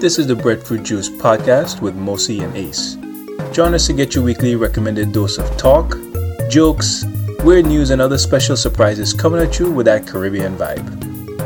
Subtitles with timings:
[0.00, 2.94] This is the Breadfruit Juice podcast with Mosi and Ace.
[3.54, 5.94] Join us to get your weekly recommended dose of talk,
[6.48, 7.04] jokes,
[7.44, 10.88] weird news, and other special surprises coming at you with that Caribbean vibe.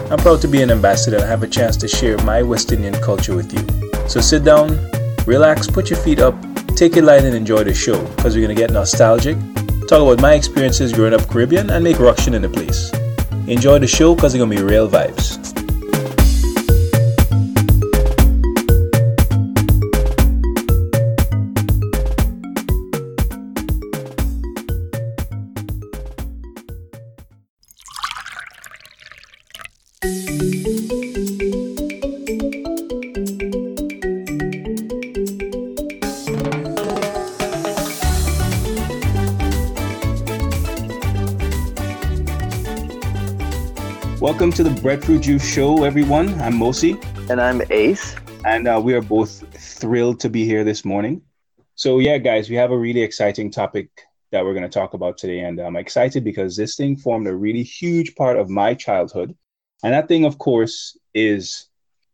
[0.09, 2.95] I'm proud to be an ambassador and have a chance to share my West Indian
[3.03, 4.09] culture with you.
[4.09, 4.79] So sit down,
[5.27, 6.36] relax, put your feet up,
[6.77, 9.36] take it light, and enjoy the show because we're going to get nostalgic,
[9.89, 12.93] talk about my experiences growing up Caribbean, and make ruction in the place.
[13.49, 15.64] Enjoy the show because it's going to be real vibes.
[44.44, 46.28] Welcome to the Breadfruit Juice Show, everyone.
[46.42, 47.03] I'm Mosi.
[47.30, 48.14] And I'm Ace.
[48.45, 51.23] And uh, we are both thrilled to be here this morning.
[51.77, 53.89] So, yeah, guys, we have a really exciting topic
[54.33, 55.41] that we're going to talk about today.
[55.41, 59.34] And I'm excited because this thing formed a really huge part of my childhood.
[59.83, 61.69] And that thing, of course, is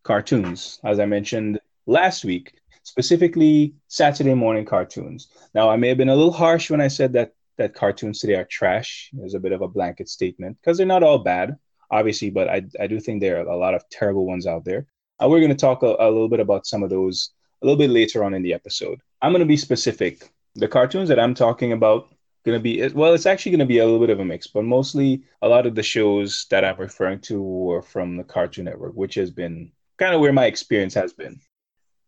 [0.04, 2.52] cartoons, as I mentioned last week,
[2.84, 5.26] specifically Saturday morning cartoons.
[5.52, 8.36] Now, I may have been a little harsh when I said that that cartoons today
[8.36, 9.10] are trash.
[9.12, 11.58] There's a bit of a blanket statement because they're not all bad
[11.90, 14.86] obviously, but I, I do think there are a lot of terrible ones out there.
[15.22, 17.30] Uh, we're going to talk a, a little bit about some of those
[17.62, 19.00] a little bit later on in the episode.
[19.20, 20.30] I'm going to be specific.
[20.54, 22.10] The cartoons that I'm talking about
[22.44, 24.46] going to be well it's actually going to be a little bit of a mix
[24.46, 28.64] but mostly a lot of the shows that i'm referring to were from the cartoon
[28.64, 31.38] network which has been kind of where my experience has been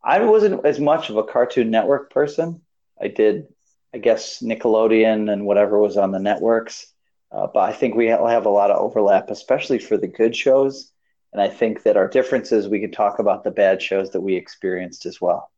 [0.03, 2.63] i wasn't as much of a cartoon network person
[3.01, 3.47] i did
[3.93, 6.92] i guess nickelodeon and whatever was on the networks
[7.33, 10.93] uh, but I think we have a lot of overlap, especially for the good shows.
[11.33, 14.37] And I think that our differences, we can talk about the bad shows that we
[14.37, 15.51] experienced as well.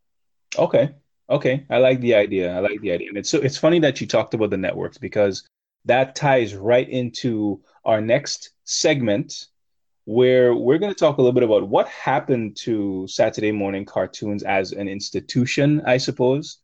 [0.56, 0.94] Okay.
[1.28, 1.66] Okay.
[1.68, 2.54] I like the idea.
[2.56, 3.08] I like the idea.
[3.08, 5.48] And it's so it's funny that you talked about the networks because
[5.84, 9.46] that ties right into our next segment
[10.04, 14.42] where we're going to talk a little bit about what happened to Saturday morning cartoons
[14.42, 16.58] as an institution, I suppose.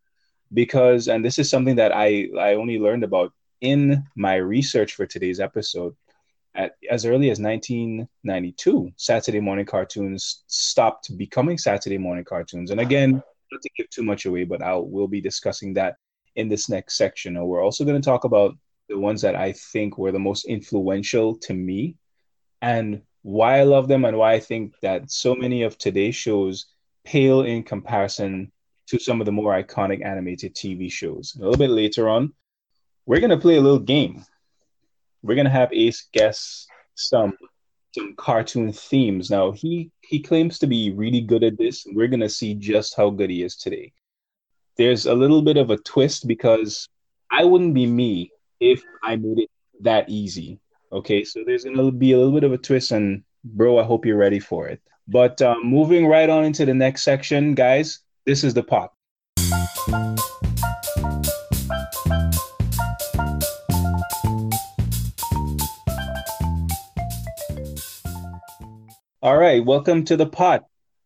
[0.53, 5.07] Because and this is something that I I only learned about in my research for
[5.07, 5.95] today's episode,
[6.55, 12.71] at, as early as 1992, Saturday morning cartoons stopped becoming Saturday morning cartoons.
[12.71, 13.13] And again,
[13.53, 15.97] not to give too much away, but I will be discussing that
[16.37, 17.37] in this next section.
[17.37, 18.57] And we're also going to talk about
[18.89, 21.97] the ones that I think were the most influential to me
[22.63, 26.67] and why I love them and why I think that so many of today's shows
[27.05, 28.51] pale in comparison
[28.89, 31.37] to some of the more iconic animated TV shows.
[31.37, 32.33] A little bit later on,
[33.07, 34.25] we're gonna play a little game.
[35.23, 37.37] We're gonna have Ace guess some
[37.95, 39.31] some cartoon themes.
[39.31, 41.87] Now he he claims to be really good at this.
[41.93, 43.93] We're gonna see just how good he is today.
[44.77, 46.89] There's a little bit of a twist because
[47.31, 48.31] I wouldn't be me
[48.61, 49.51] if I made it
[49.81, 50.61] that easy.
[50.93, 54.07] Okay, so there's gonna be a little bit of a twist, and bro, I hope
[54.07, 54.81] you're ready for it.
[55.09, 58.93] But um, moving right on into the next section, guys, this is the pot.
[69.23, 70.65] All right, welcome to the pot.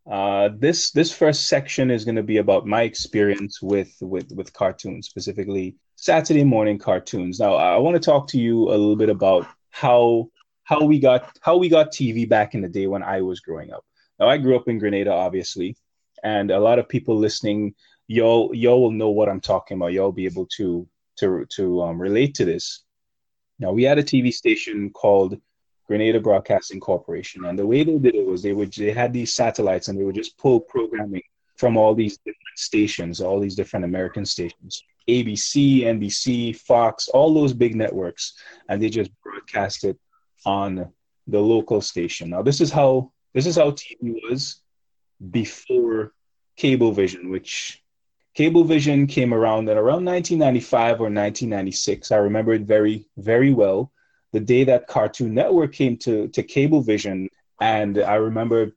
[0.08, 4.52] Uh, this this first section is going to be about my experience with with with
[4.52, 7.41] cartoons, specifically Saturday morning cartoons.
[7.41, 10.30] Now, I want to talk to you a little bit about how
[10.62, 13.72] how we got how we got TV back in the day when I was growing
[13.72, 13.84] up.
[14.20, 15.76] Now, I grew up in Grenada, obviously,
[16.22, 17.75] and a lot of people listening,
[18.06, 19.92] y'all y'all will know what I'm talking about.
[19.92, 20.86] Y'all be able to
[21.16, 22.84] to to um, relate to this.
[23.58, 25.41] Now, we had a TV station called
[25.86, 27.44] Grenada Broadcasting Corporation.
[27.44, 30.04] And the way they did it was they would they had these satellites and they
[30.04, 31.22] would just pull programming
[31.56, 37.52] from all these different stations, all these different American stations, ABC, NBC, Fox, all those
[37.52, 38.34] big networks,
[38.68, 39.98] and they just broadcast it
[40.44, 40.90] on
[41.26, 42.30] the local station.
[42.30, 44.60] Now this is how this is how TV was
[45.30, 46.12] before
[46.58, 47.82] Cablevision, which
[48.37, 52.10] Cablevision came around in around 1995 or 1996.
[52.10, 53.92] I remember it very, very well
[54.34, 57.28] the day that Cartoon Network came to to Cablevision,
[57.60, 58.72] and I remember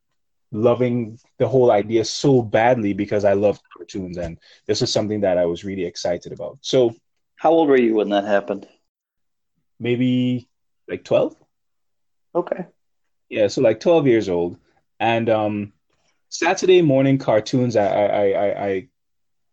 [0.52, 4.38] loving the whole idea so badly because I loved cartoons, and
[4.68, 6.60] this is something that I was really excited about.
[6.62, 6.96] So,
[7.38, 8.68] how old were you when that happened?
[9.80, 10.48] Maybe
[10.88, 11.36] like twelve.
[12.36, 12.68] Okay.
[13.30, 14.60] Yeah, so like twelve years old,
[15.00, 15.74] and um,
[16.30, 17.76] Saturday morning cartoons.
[17.76, 18.88] I I I, I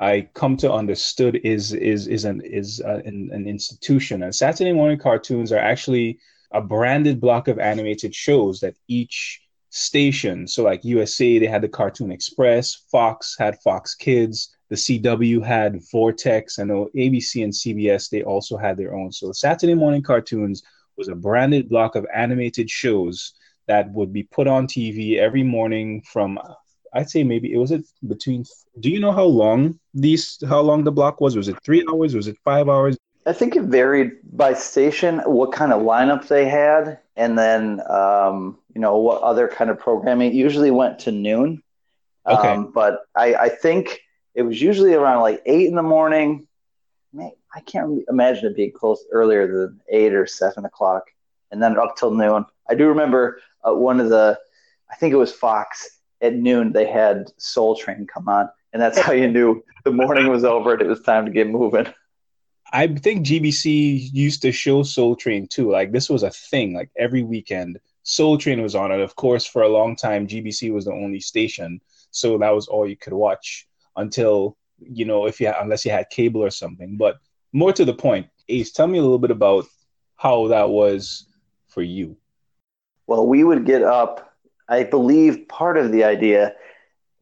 [0.00, 4.22] I come to understood is is is an is uh, an, an institution.
[4.22, 6.18] And Saturday morning cartoons are actually
[6.52, 10.46] a branded block of animated shows that each station.
[10.46, 15.74] So like USA, they had the Cartoon Express, Fox had Fox Kids, the CW had
[15.92, 19.10] Vortexx, and ABC and CBS they also had their own.
[19.10, 20.62] So Saturday morning cartoons
[20.96, 23.34] was a branded block of animated shows
[23.66, 26.38] that would be put on TV every morning from
[26.94, 28.44] I'd say maybe it was it between
[28.80, 31.36] do you know how long these how long the block was?
[31.36, 32.14] Was it three hours?
[32.14, 32.96] Was it five hours?
[33.26, 38.58] I think it varied by station, what kind of lineup they had, and then um,
[38.74, 40.30] you know what other kind of programming.
[40.30, 41.62] It usually went to noon,
[42.26, 42.48] okay.
[42.48, 44.00] Um, but I, I think
[44.34, 46.46] it was usually around like eight in the morning.
[47.56, 51.04] I can't imagine it being close earlier than eight or seven o'clock,
[51.50, 52.44] and then up till noon.
[52.68, 54.38] I do remember uh, one of the,
[54.90, 56.72] I think it was Fox at noon.
[56.72, 60.72] They had Soul Train come on, and that's how you knew the morning was over
[60.72, 61.86] and it was time to get moving.
[62.72, 65.70] I think GBC used to show Soul Train too.
[65.70, 66.74] Like this was a thing.
[66.74, 70.72] Like every weekend, Soul Train was on and Of course, for a long time, GBC
[70.72, 71.80] was the only station,
[72.10, 75.92] so that was all you could watch until you know if you had, unless you
[75.92, 76.96] had cable or something.
[76.96, 77.18] But
[77.52, 79.66] more to the point, Ace, tell me a little bit about
[80.16, 81.26] how that was
[81.68, 82.16] for you.
[83.06, 84.33] Well, we would get up.
[84.68, 86.54] I believe part of the idea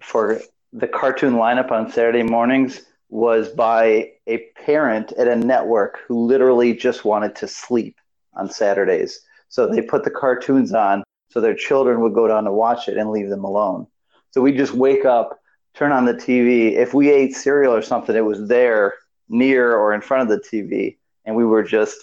[0.00, 0.40] for
[0.72, 6.74] the cartoon lineup on Saturday mornings was by a parent at a network who literally
[6.74, 7.96] just wanted to sleep
[8.34, 9.20] on Saturdays.
[9.48, 12.96] So they put the cartoons on so their children would go down to watch it
[12.96, 13.86] and leave them alone.
[14.30, 15.38] So we just wake up,
[15.74, 16.72] turn on the TV.
[16.72, 18.94] If we ate cereal or something, it was there
[19.28, 21.98] near or in front of the TV, and we were just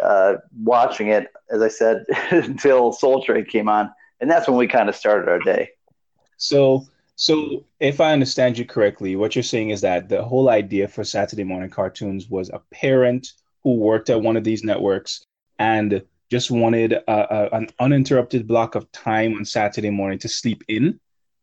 [0.00, 3.90] uh, watching it, as I said, until Soul Train came on,
[4.22, 5.68] and that's when we kind of started our day.
[6.38, 6.86] So
[7.16, 11.04] so, if I understand you correctly, what you're saying is that the whole idea for
[11.04, 13.32] Saturday morning cartoons was a parent
[13.62, 15.24] who worked at one of these networks
[15.58, 20.64] and just wanted a, a, an uninterrupted block of time on Saturday morning to sleep
[20.68, 20.98] in.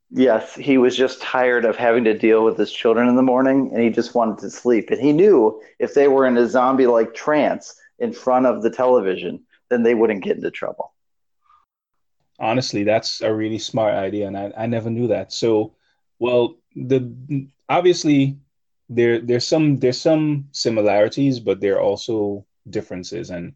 [0.09, 3.69] Yes, he was just tired of having to deal with his children in the morning
[3.71, 4.89] and he just wanted to sleep.
[4.89, 8.71] And he knew if they were in a zombie like trance in front of the
[8.71, 10.93] television, then they wouldn't get into trouble
[12.39, 15.31] honestly, that's a really smart idea, and I, I never knew that.
[15.33, 15.75] So,
[16.19, 18.37] well, the obviously
[18.89, 23.53] there there's some there's some similarities, but there are also differences, and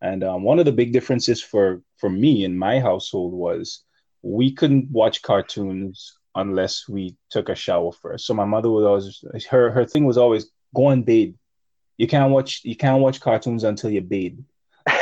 [0.00, 3.84] and um, one of the big differences for for me in my household was
[4.22, 8.26] we couldn't watch cartoons unless we took a shower first.
[8.26, 11.34] So my mother was always her her thing was always go and bathe.
[11.96, 14.38] You can't watch you can't watch cartoons until you bathe.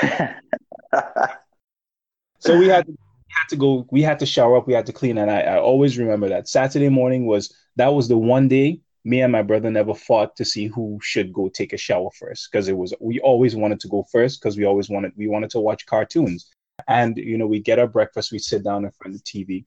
[2.39, 2.97] so we had to
[3.35, 5.19] had to go, we had to shower up, we had to clean.
[5.19, 9.21] And I, I always remember that Saturday morning was that was the one day me
[9.21, 12.49] and my brother never fought to see who should go take a shower first.
[12.51, 15.51] Because it was we always wanted to go first because we always wanted we wanted
[15.51, 16.51] to watch cartoons.
[16.89, 19.65] And you know we'd get our breakfast we'd sit down in front of the tv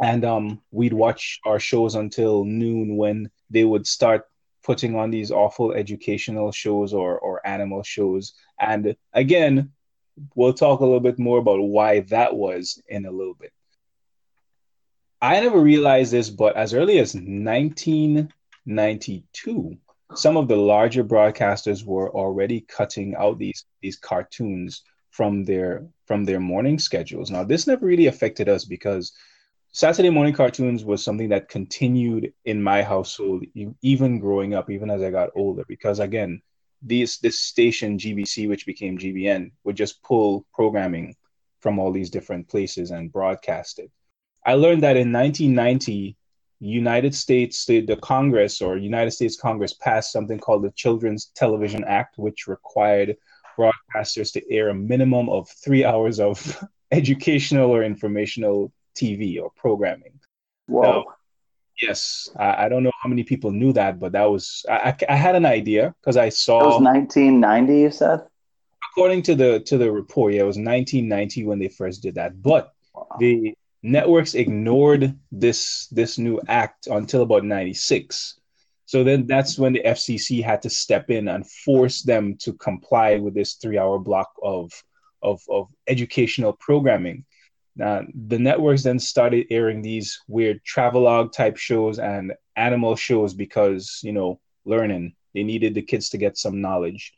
[0.00, 4.28] and um we'd watch our shows until noon when they would start
[4.62, 8.34] putting on these awful educational shows or or animal shows.
[8.60, 9.72] And again
[10.34, 13.52] we'll talk a little bit more about why that was in a little bit.
[15.20, 19.76] I never realized this, but as early as 1992,
[20.14, 26.24] some of the larger broadcasters were already cutting out these these cartoons from their from
[26.24, 27.30] their morning schedules.
[27.30, 29.12] Now, this never really affected us because
[29.72, 33.44] Saturday morning cartoons was something that continued in my household,
[33.80, 35.64] even growing up, even as I got older.
[35.66, 36.42] Because again,
[36.82, 41.16] these this station GBC, which became GBN, would just pull programming
[41.60, 43.90] from all these different places and broadcast it.
[44.44, 46.16] I learned that in 1990,
[46.58, 51.84] United States, the, the Congress or United States Congress passed something called the Children's Television
[51.84, 53.16] Act, which required
[53.58, 60.18] broadcasters to air a minimum of three hours of educational or informational TV or programming.
[60.68, 60.82] Wow.
[60.82, 61.04] Now,
[61.80, 65.16] Yes, I, I, don't know how many people knew that, but that was I, I
[65.16, 66.60] had an idea because I saw.
[66.60, 67.80] It was 1990.
[67.80, 68.26] You said.
[68.92, 72.42] According to the to the report, yeah, it was 1990 when they first did that,
[72.42, 73.06] but wow.
[73.18, 78.38] the networks ignored this this new act until about 96.
[78.86, 83.16] So then that's when the FCC had to step in and force them to comply
[83.16, 84.70] with this three hour block of
[85.22, 87.24] of, of educational programming.
[87.76, 94.00] Now, the networks then started airing these weird travelogue type shows and animal shows because,
[94.02, 95.14] you know, learning.
[95.34, 97.14] They needed the kids to get some knowledge.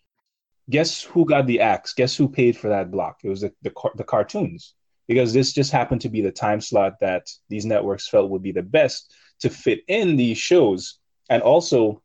[0.70, 1.92] Guess who got the axe?
[1.92, 3.18] Guess who paid for that block?
[3.24, 4.74] It was the, the, the cartoons
[5.08, 8.52] because this just happened to be the time slot that these networks felt would be
[8.52, 10.98] the best to fit in these shows.
[11.28, 12.00] And also,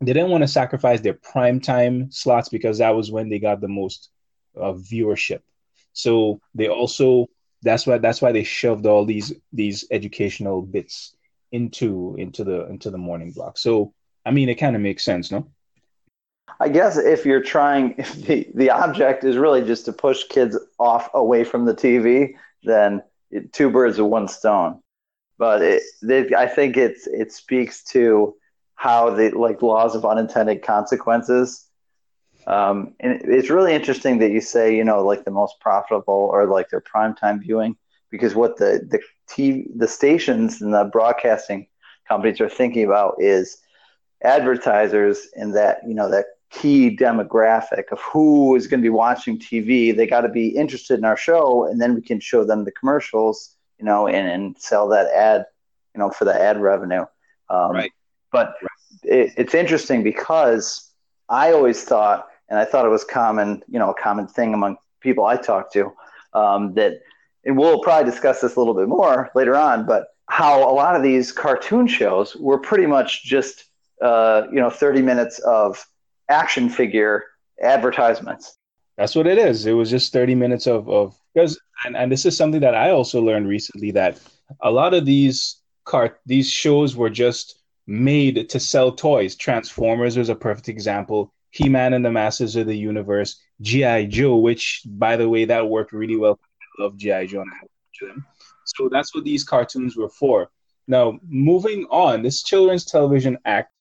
[0.00, 3.60] they didn't want to sacrifice their prime time slots because that was when they got
[3.60, 4.10] the most
[4.56, 5.40] uh, viewership.
[5.92, 7.28] So they also
[7.62, 11.14] that's why that's why they shoved all these these educational bits
[11.52, 13.58] into into the into the morning block.
[13.58, 15.46] So I mean, it kind of makes sense, no?
[16.60, 20.58] I guess if you're trying, if the, the object is really just to push kids
[20.78, 24.80] off away from the TV, then it, two birds with one stone.
[25.38, 25.82] But it,
[26.34, 28.36] I think it's it speaks to
[28.74, 31.66] how the like laws of unintended consequences.
[32.46, 36.46] Um, and it's really interesting that you say you know like the most profitable or
[36.46, 37.76] like their prime time viewing
[38.10, 41.66] because what the the TV the stations and the broadcasting
[42.08, 43.58] companies are thinking about is
[44.24, 49.38] advertisers and that you know that key demographic of who is going to be watching
[49.38, 49.96] TV.
[49.96, 52.72] They got to be interested in our show, and then we can show them the
[52.72, 55.46] commercials, you know, and, and sell that ad,
[55.94, 57.06] you know, for the ad revenue.
[57.48, 57.92] Um, right.
[58.30, 58.54] But.
[59.04, 60.92] It, it's interesting because
[61.28, 64.76] I always thought, and I thought it was common, you know, a common thing among
[65.00, 65.90] people I talk to,
[66.34, 67.00] um, that,
[67.46, 70.94] and we'll probably discuss this a little bit more later on, but how a lot
[70.94, 73.64] of these cartoon shows were pretty much just,
[74.02, 75.82] uh, you know, 30 minutes of
[76.28, 77.24] action figure
[77.62, 78.58] advertisements.
[78.98, 79.64] That's what it is.
[79.64, 82.90] It was just 30 minutes of, of because and, and this is something that I
[82.90, 84.20] also learned recently that
[84.60, 89.36] a lot of these cart these shows were just made to sell toys.
[89.36, 91.32] Transformers was a perfect example.
[91.52, 94.06] He-Man and the Masters of the Universe, G.I.
[94.06, 96.40] Joe, which by the way, that worked really well.
[96.78, 97.26] I love G.I.
[97.26, 97.68] Joe and I have
[98.00, 98.26] them.
[98.64, 100.50] So that's what these cartoons were for.
[100.88, 103.72] Now, moving on, this Children's Television Act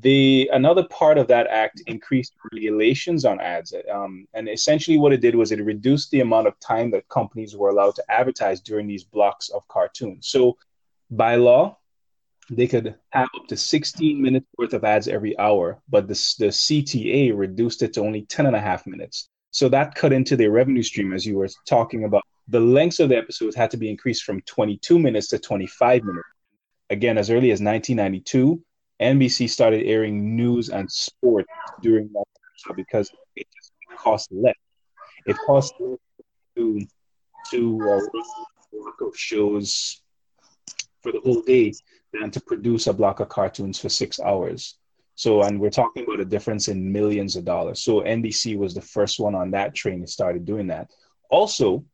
[0.00, 5.20] the another part of that act increased regulations on ads um, and essentially what it
[5.20, 8.86] did was it reduced the amount of time that companies were allowed to advertise during
[8.86, 10.56] these blocks of cartoons so
[11.10, 11.76] by law
[12.50, 16.48] they could have up to 16 minutes worth of ads every hour but the, the
[16.48, 19.28] cta reduced it to only 10 and a half minutes.
[19.50, 22.22] So that cut into their revenue stream as you were talking about.
[22.48, 26.28] The lengths of the episodes had to be increased from 22 minutes to 25 minutes.
[26.90, 28.62] Again as early as 1992
[29.00, 31.46] NBC started airing news and sport
[31.82, 34.54] during that because it just cost less.
[35.26, 35.98] It cost to
[37.50, 40.00] to uh, shows
[41.02, 41.72] for the whole day
[42.18, 44.76] than to produce a block of cartoons for six hours.
[45.16, 47.82] So, and we're talking about a difference in millions of dollars.
[47.82, 50.90] So, NBC was the first one on that train that started doing that.
[51.30, 51.84] Also,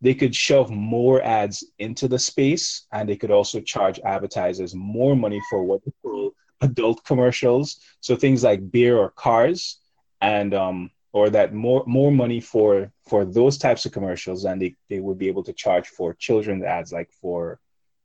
[0.00, 5.14] they could shove more ads into the space and they could also charge advertisers more
[5.14, 9.80] money for what they call adult commercials so things like beer or cars
[10.20, 14.74] and um or that more more money for for those types of commercials and they,
[14.88, 17.58] they would be able to charge for children's ads like for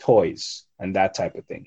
[0.06, 1.66] toys and that type of thing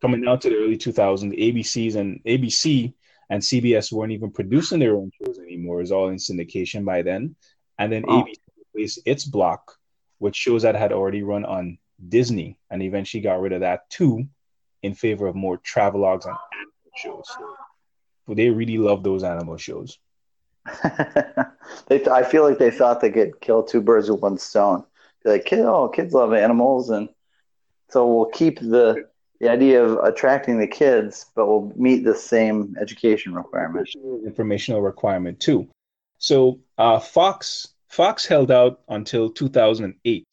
[0.00, 2.92] coming down to the early 2000s abcs and abc
[3.30, 7.02] and cbs weren't even producing their own shows anymore it was all in syndication by
[7.02, 7.34] then
[7.78, 8.34] and then abc
[8.74, 9.76] released its block
[10.18, 11.78] which shows that had already run on
[12.08, 14.26] disney and eventually got rid of that too
[14.84, 17.26] in favor of more travelogues and animal shows.
[18.26, 19.98] So they really love those animal shows.
[21.88, 24.84] they, I feel like they thought they could kill two birds with one stone.
[25.24, 27.08] Be like, kid, oh, kids love animals, and
[27.94, 29.06] so we'll keep the
[29.38, 33.88] the idea of attracting the kids, but we'll meet the same education requirement,
[34.26, 35.68] informational requirement too.
[36.18, 40.24] So uh, Fox Fox held out until 2008,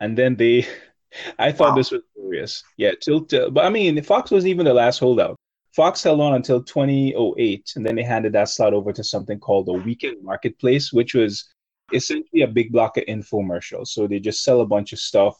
[0.00, 0.66] and then they
[1.38, 1.76] I thought wow.
[1.76, 2.64] this was curious.
[2.76, 5.36] Yeah, till, till, but I mean, Fox wasn't even the last holdout.
[5.76, 9.66] Fox held on until 2008, and then they handed that slot over to something called
[9.66, 11.44] the Weekend Marketplace, which was
[11.92, 13.88] essentially a big block of infomercials.
[13.88, 15.36] So they just sell a bunch of stuff.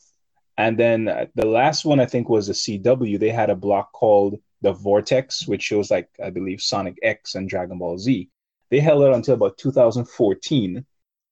[0.59, 3.19] And then uh, the last one, I think, was the CW.
[3.19, 7.49] They had a block called the Vortexx, which shows, like, I believe, Sonic X and
[7.49, 8.31] Dragon Ball Z.
[8.71, 10.85] They held it until about 2014.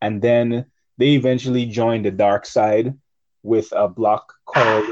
[0.02, 0.66] And then
[0.98, 2.94] they eventually joined the dark side
[3.42, 4.86] with a block called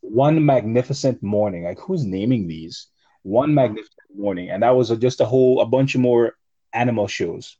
[0.00, 1.64] One Magnificent Morning.
[1.64, 2.86] Like, who's naming these?
[3.22, 4.50] One Magnificent Morning.
[4.50, 6.36] And that was a, just a whole, a bunch of more
[6.72, 7.56] animal shows.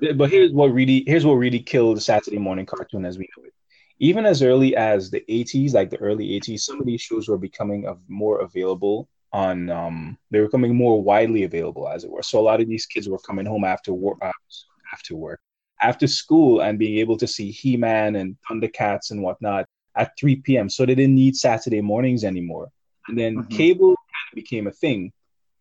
[0.00, 3.52] But here's what really, here's what really killed Saturday morning cartoon as we know it.
[4.00, 7.38] Even as early as the 80s, like the early 80s, some of these shows were
[7.38, 12.40] becoming more available on um they were becoming more widely available as it were so
[12.40, 14.32] a lot of these kids were coming home after work uh,
[14.94, 15.38] after work
[15.80, 20.36] after school and being able to see He Man and Thundercats and whatnot at 3
[20.36, 20.68] p.m.
[20.68, 22.70] So they didn't need Saturday mornings anymore.
[23.08, 23.56] And then mm-hmm.
[23.56, 23.94] cable
[24.34, 25.12] became a thing.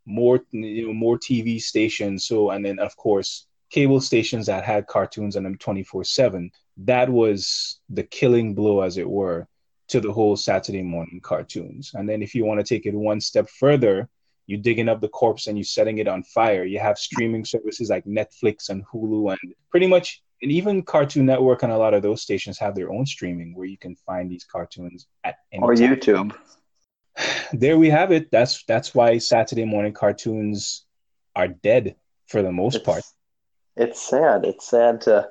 [0.05, 2.25] More, you know, more TV stations.
[2.25, 6.51] So, and then of course, cable stations that had cartoons on them 24 7.
[6.77, 9.47] That was the killing blow, as it were,
[9.89, 11.91] to the whole Saturday morning cartoons.
[11.93, 14.09] And then if you want to take it one step further,
[14.45, 16.63] you're digging up the corpse and you're setting it on fire.
[16.63, 21.63] You have streaming services like Netflix and Hulu and pretty much and even Cartoon Network
[21.63, 24.43] and a lot of those stations have their own streaming where you can find these
[24.43, 25.95] cartoons at any or time.
[25.95, 26.35] YouTube.
[27.53, 28.29] There we have it.
[28.29, 30.85] That's that's why Saturday morning cartoons
[31.35, 31.95] are dead
[32.27, 33.03] for the most It's, part.
[33.77, 34.45] It's sad.
[34.45, 35.29] It's sad to,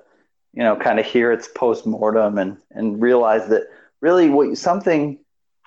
[0.53, 3.65] you know, kind of hear its post mortem and and realize that
[4.01, 5.19] really what something.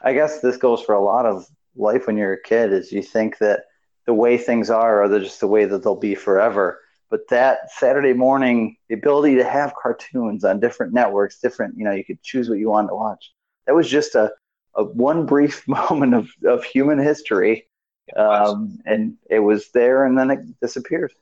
[0.02, 1.46] I guess this goes for a lot of
[1.76, 2.72] life when you're a kid.
[2.72, 3.66] Is you think that
[4.06, 6.80] the way things are are just the way that they'll be forever.
[7.10, 11.92] But that Saturday morning, the ability to have cartoons on different networks, different, you know,
[11.92, 13.32] you could choose what you wanted to watch.
[13.66, 14.32] That was just a,
[14.76, 17.68] a one brief moment of, of human history.
[18.16, 21.14] Um, and it was there and then it disappeared.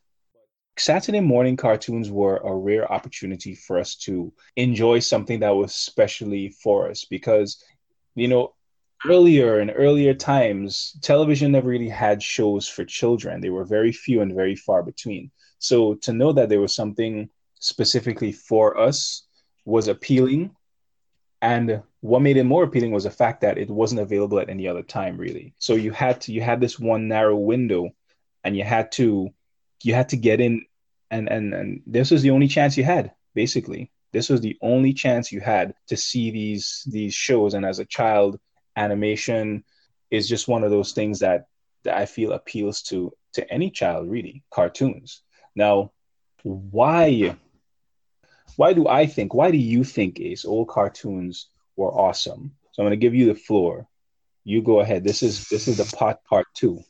[0.79, 6.49] Saturday morning cartoons were a rare opportunity for us to enjoy something that was specially
[6.49, 7.63] for us because,
[8.15, 8.53] you know,
[9.05, 13.41] earlier in earlier times, television never really had shows for children.
[13.41, 15.31] They were very few and very far between.
[15.59, 17.29] So to know that there was something
[17.59, 19.23] specifically for us
[19.65, 20.55] was appealing.
[21.41, 24.67] And what made it more appealing was the fact that it wasn't available at any
[24.67, 25.53] other time, really.
[25.59, 27.89] So you had to you had this one narrow window
[28.43, 29.33] and you had to
[29.83, 30.65] you had to get in
[31.11, 33.91] and and and this was the only chance you had, basically.
[34.13, 37.53] This was the only chance you had to see these these shows.
[37.53, 38.39] And as a child,
[38.75, 39.63] animation
[40.11, 41.47] is just one of those things that,
[41.83, 44.43] that I feel appeals to to any child, really.
[44.49, 45.21] Cartoons.
[45.55, 45.91] Now,
[46.43, 47.35] why
[48.55, 52.55] why do I think, why do you think Ace old cartoons were awesome?
[52.71, 53.87] So I'm gonna give you the floor.
[54.43, 55.03] You go ahead.
[55.03, 56.81] This is this is the pot part two.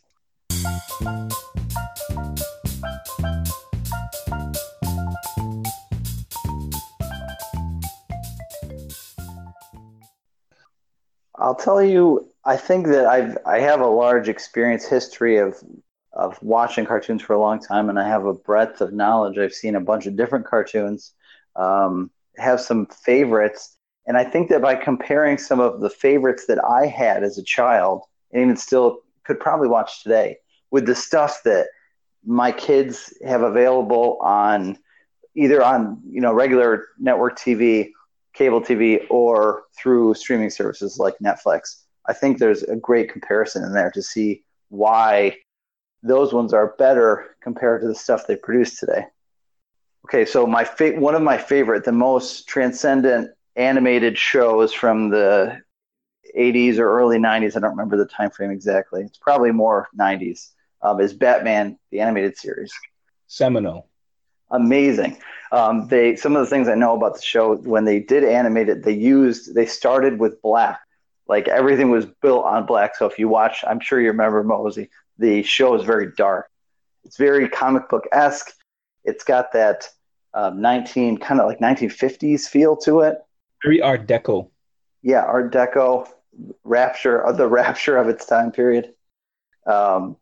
[11.38, 15.56] I'll tell you, I think that I've I have a large experience history of
[16.14, 19.38] of watching cartoons for a long time, and I have a breadth of knowledge.
[19.38, 21.14] I've seen a bunch of different cartoons,
[21.56, 23.78] um, have some favorites,
[24.08, 27.44] and I think that by comparing some of the favorites that I had as a
[27.44, 30.38] child, and even still could probably watch today,
[30.72, 31.68] with the stuff that
[32.26, 34.78] my kids have available on
[35.36, 37.92] either on you know regular network TV
[38.38, 41.84] cable TV or through streaming services like Netflix.
[42.08, 45.38] I think there's a great comparison in there to see why
[46.04, 49.06] those ones are better compared to the stuff they produce today.
[50.06, 55.60] Okay, so my fa- one of my favorite, the most transcendent animated shows from the
[56.38, 57.58] 80s or early 90s.
[57.58, 59.02] I don't remember the time frame exactly.
[59.02, 60.52] It's probably more 90s.
[60.82, 62.72] Um, is Batman the animated series?
[63.26, 63.90] Seminole.
[64.50, 65.18] Amazing
[65.52, 68.70] um, they some of the things I know about the show when they did animate
[68.70, 70.80] it, they used they started with black,
[71.28, 72.96] like everything was built on black.
[72.96, 74.90] So if you watch, I'm sure you remember Mosi.
[75.18, 76.50] The show is very dark.
[77.06, 78.54] It's very comic book esque.
[79.04, 79.90] It's got that
[80.34, 83.18] um, 19 kind of like 1950s feel to it.
[83.64, 84.50] Very Art Deco.
[85.02, 86.08] Yeah, Art Deco,
[86.64, 88.94] rapture of the rapture of its time period.
[89.66, 90.18] Um,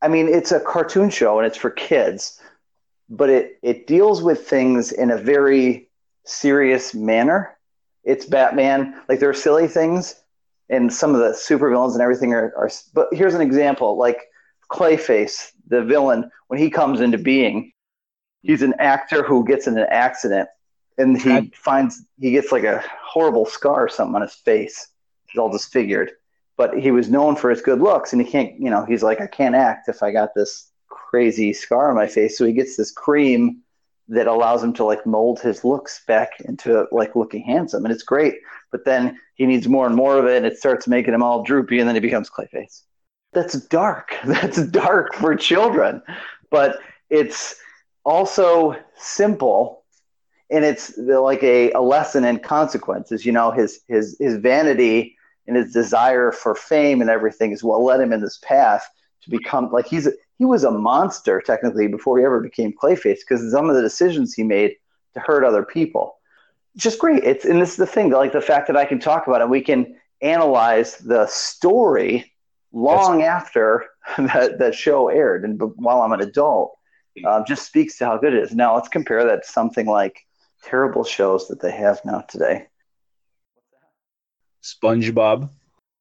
[0.00, 2.40] I mean, it's a cartoon show and it's for kids
[3.08, 5.88] but it it deals with things in a very
[6.24, 7.56] serious manner.
[8.04, 9.00] It's Batman.
[9.08, 10.14] Like there are silly things,
[10.68, 12.70] and some of the supervillains and everything are, are.
[12.94, 14.18] But here's an example: like
[14.70, 17.72] Clayface, the villain, when he comes into being,
[18.42, 20.48] he's an actor who gets in an accident,
[20.98, 24.88] and he finds he gets like a horrible scar or something on his face.
[25.26, 26.12] He's all disfigured,
[26.56, 28.58] but he was known for his good looks, and he can't.
[28.60, 30.70] You know, he's like, I can't act if I got this
[31.08, 32.36] crazy scar on my face.
[32.36, 33.62] So he gets this cream
[34.08, 38.02] that allows him to like mold his looks back into like looking handsome, and it's
[38.02, 38.34] great.
[38.70, 41.42] But then he needs more and more of it, and it starts making him all
[41.42, 42.82] droopy, and then he becomes Clayface.
[43.32, 44.14] That's dark.
[44.26, 46.02] That's dark for children,
[46.50, 46.78] but
[47.10, 47.56] it's
[48.04, 49.84] also simple,
[50.50, 53.24] and it's like a, a lesson in consequences.
[53.24, 55.16] You know, his his his vanity
[55.46, 58.86] and his desire for fame and everything is what led him in this path
[59.22, 60.06] to become like he's
[60.38, 64.34] he was a monster technically before he ever became Clayface because some of the decisions
[64.34, 64.76] he made
[65.14, 66.16] to hurt other people.
[66.76, 67.24] Just great.
[67.24, 69.44] It's and this is the thing, like the fact that I can talk about it,
[69.44, 72.32] and we can analyze the story
[72.72, 73.28] long That's...
[73.28, 73.86] after
[74.18, 76.78] that, that show aired, and while I'm an adult,
[77.26, 78.54] um, just speaks to how good it is.
[78.54, 80.24] Now let's compare that to something like
[80.62, 82.68] terrible shows that they have now today.
[84.62, 85.50] SpongeBob.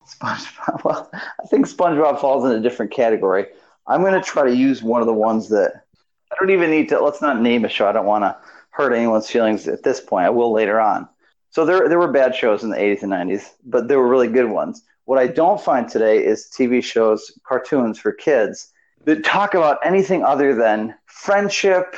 [0.07, 0.81] SpongeBob.
[0.83, 3.47] Well, I think SpongeBob falls in a different category.
[3.87, 5.83] I'm going to try to use one of the ones that
[6.31, 7.03] I don't even need to.
[7.03, 7.87] Let's not name a show.
[7.87, 8.37] I don't want to
[8.71, 10.25] hurt anyone's feelings at this point.
[10.25, 11.07] I will later on.
[11.49, 14.27] So there, there were bad shows in the 80s and 90s, but there were really
[14.27, 14.83] good ones.
[15.05, 18.73] What I don't find today is TV shows, cartoons for kids
[19.05, 21.95] that talk about anything other than friendship,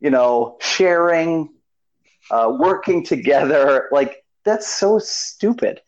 [0.00, 1.50] you know, sharing,
[2.30, 3.88] uh, working together.
[3.90, 5.80] Like that's so stupid.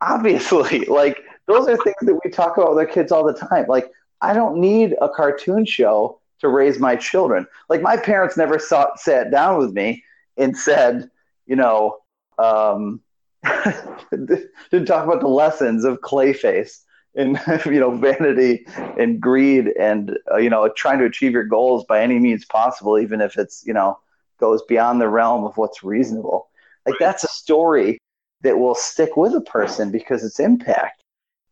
[0.00, 3.66] Obviously, like those are things that we talk about with our kids all the time.
[3.68, 3.90] Like
[4.24, 7.46] I don't need a cartoon show to raise my children.
[7.68, 10.02] Like my parents never sat down with me
[10.36, 11.10] and said,
[11.46, 11.98] you know,
[12.38, 13.00] um,
[14.10, 16.80] didn't talk about the lessons of Clayface
[17.14, 18.66] and you know vanity
[18.98, 22.98] and greed and uh, you know trying to achieve your goals by any means possible,
[22.98, 23.98] even if it's you know
[24.40, 26.48] goes beyond the realm of what's reasonable.
[26.86, 27.98] Like that's a story
[28.42, 31.02] that will stick with a person because its impact.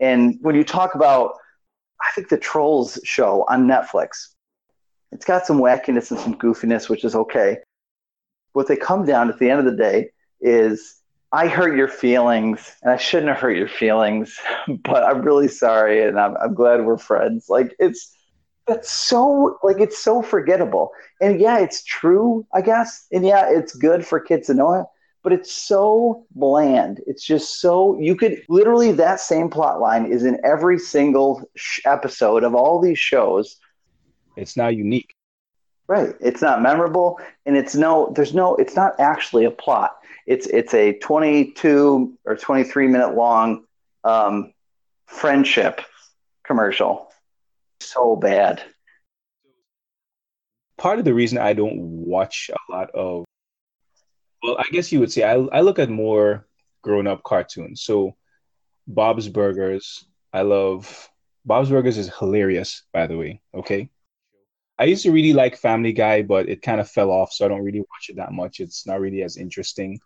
[0.00, 1.34] And when you talk about,
[2.02, 4.28] I think the Trolls show on Netflix,
[5.12, 7.58] it's got some wackiness and some goofiness, which is okay.
[8.52, 10.10] What they come down at the end of the day
[10.40, 14.38] is I hurt your feelings, and I shouldn't have hurt your feelings,
[14.84, 17.46] but I'm really sorry, and I'm, I'm glad we're friends.
[17.48, 18.14] Like it's
[18.66, 23.74] that's so like it's so forgettable, and yeah, it's true, I guess, and yeah, it's
[23.74, 24.86] good for kids to know it,
[25.22, 27.00] but it's so bland.
[27.06, 31.80] It's just so you could literally that same plot line is in every single sh-
[31.84, 33.56] episode of all these shows.
[34.36, 35.14] It's not unique.
[35.86, 36.14] Right.
[36.20, 39.96] It's not memorable and it's no there's no it's not actually a plot.
[40.26, 43.64] It's it's a 22 or 23 minute long
[44.04, 44.52] um,
[45.06, 45.82] friendship
[46.44, 47.12] commercial.
[47.80, 48.62] So bad.
[50.78, 53.24] Part of the reason I don't watch a lot of
[54.42, 56.46] well, I guess you would say I I look at more
[56.82, 57.82] grown up cartoons.
[57.82, 58.16] So
[58.86, 61.10] Bob's Burgers, I love
[61.44, 63.40] Bob's Burgers is hilarious, by the way.
[63.54, 63.90] Okay.
[64.78, 67.48] I used to really like Family Guy, but it kind of fell off, so I
[67.48, 68.58] don't really watch it that much.
[68.58, 70.00] It's not really as interesting.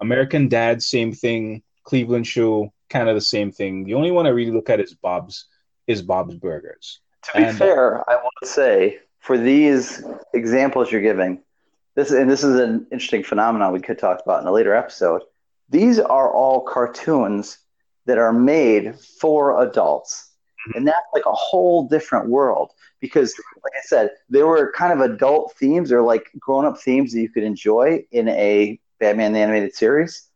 [0.00, 1.62] American Dad, same thing.
[1.84, 3.84] Cleveland Show, kind of the same thing.
[3.84, 5.46] The only one I really look at is Bob's
[5.86, 7.00] is Bob's Burgers.
[7.22, 11.40] To be and, fair, I want to say for these examples you're giving,
[11.98, 15.22] this and this is an interesting phenomenon we could talk about in a later episode.
[15.68, 17.58] These are all cartoons
[18.06, 20.30] that are made for adults.
[20.68, 20.78] Mm-hmm.
[20.78, 23.34] And that's like a whole different world because
[23.64, 27.20] like I said, there were kind of adult themes or like grown up themes that
[27.20, 30.28] you could enjoy in a Batman the animated series.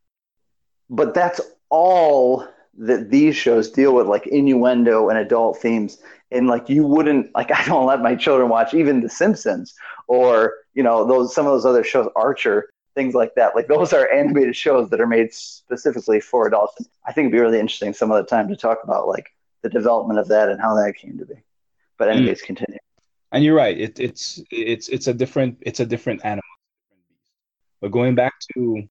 [0.91, 2.49] But that's all
[2.79, 5.99] that these shows deal with, like innuendo and adult themes.
[6.33, 9.75] And like you wouldn't like I don't let my children watch even The Simpsons
[10.09, 13.55] or you know those some of those other shows, Archer, things like that.
[13.55, 16.75] Like those are animated shows that are made specifically for adults.
[17.07, 19.31] I think it'd be really interesting some other time to talk about like
[19.63, 21.35] the development of that and how that came to be.
[21.99, 22.19] But hmm.
[22.19, 22.47] anyways, mm.
[22.47, 22.79] continue.
[23.33, 23.79] And you're right.
[23.79, 26.43] It, it's it's it's a different it's a different animal.
[27.81, 28.83] But going back to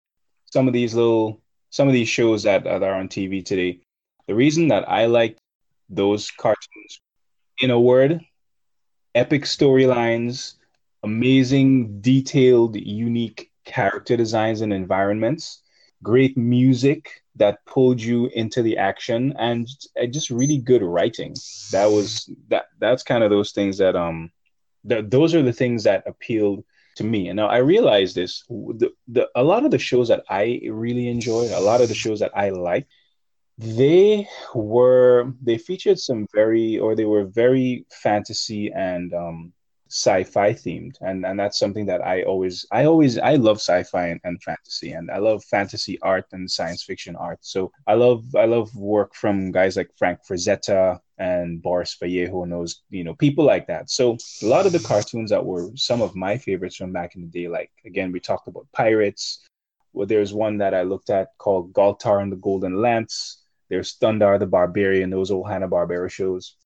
[0.51, 3.79] some of these little some of these shows that, that are on TV today,
[4.27, 5.37] the reason that I like
[5.89, 7.01] those cartoons,
[7.61, 8.19] in a word,
[9.15, 10.55] epic storylines,
[11.03, 15.61] amazing, detailed, unique character designs and environments,
[16.03, 19.67] great music that pulled you into the action, and
[20.09, 21.35] just really good writing.
[21.71, 22.65] That was that.
[22.79, 24.31] That's kind of those things that um,
[24.85, 27.29] that those are the things that appealed to me.
[27.29, 31.07] And now I realize this: the, the a lot of the shows that I really
[31.07, 32.87] enjoy, a lot of the shows that I like,
[33.57, 39.53] they were they featured some very or they were very fantasy and um,
[39.91, 40.95] sci-fi themed.
[41.01, 44.93] And and that's something that i always i always i love sci-fi and, and, fantasy.
[44.93, 47.39] And i love fantasy art and science fiction art.
[47.41, 52.51] So i love i love work from guys like frank frazetta and boris vallejo and
[52.51, 53.89] those you know people like that.
[53.89, 57.21] So a lot of the cartoons that were some of my favorites from back in
[57.21, 59.45] the day like again we talked about pirates.
[59.93, 63.40] Well there's one that i looked at called galtar and the golden lance
[63.71, 66.57] there's thundarr the barbarian those old hanna-barbera shows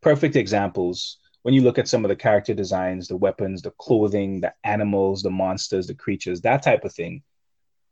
[0.00, 4.40] perfect examples when you look at some of the character designs, the weapons, the clothing,
[4.40, 7.22] the animals, the monsters, the creatures, that type of thing,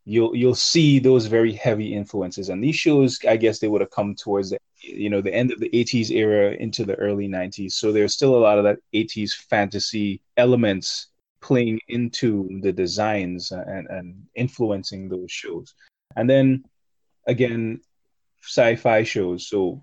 [0.04, 2.48] you'll you'll see those very heavy influences.
[2.48, 5.52] And these shows, I guess, they would have come towards the you know the end
[5.52, 7.74] of the 80s era into the early 90s.
[7.74, 11.10] So there's still a lot of that 80s fantasy elements
[11.40, 15.74] playing into the designs and, and influencing those shows.
[16.16, 16.64] And then
[17.28, 17.82] again,
[18.46, 19.48] sci-fi shows.
[19.48, 19.82] So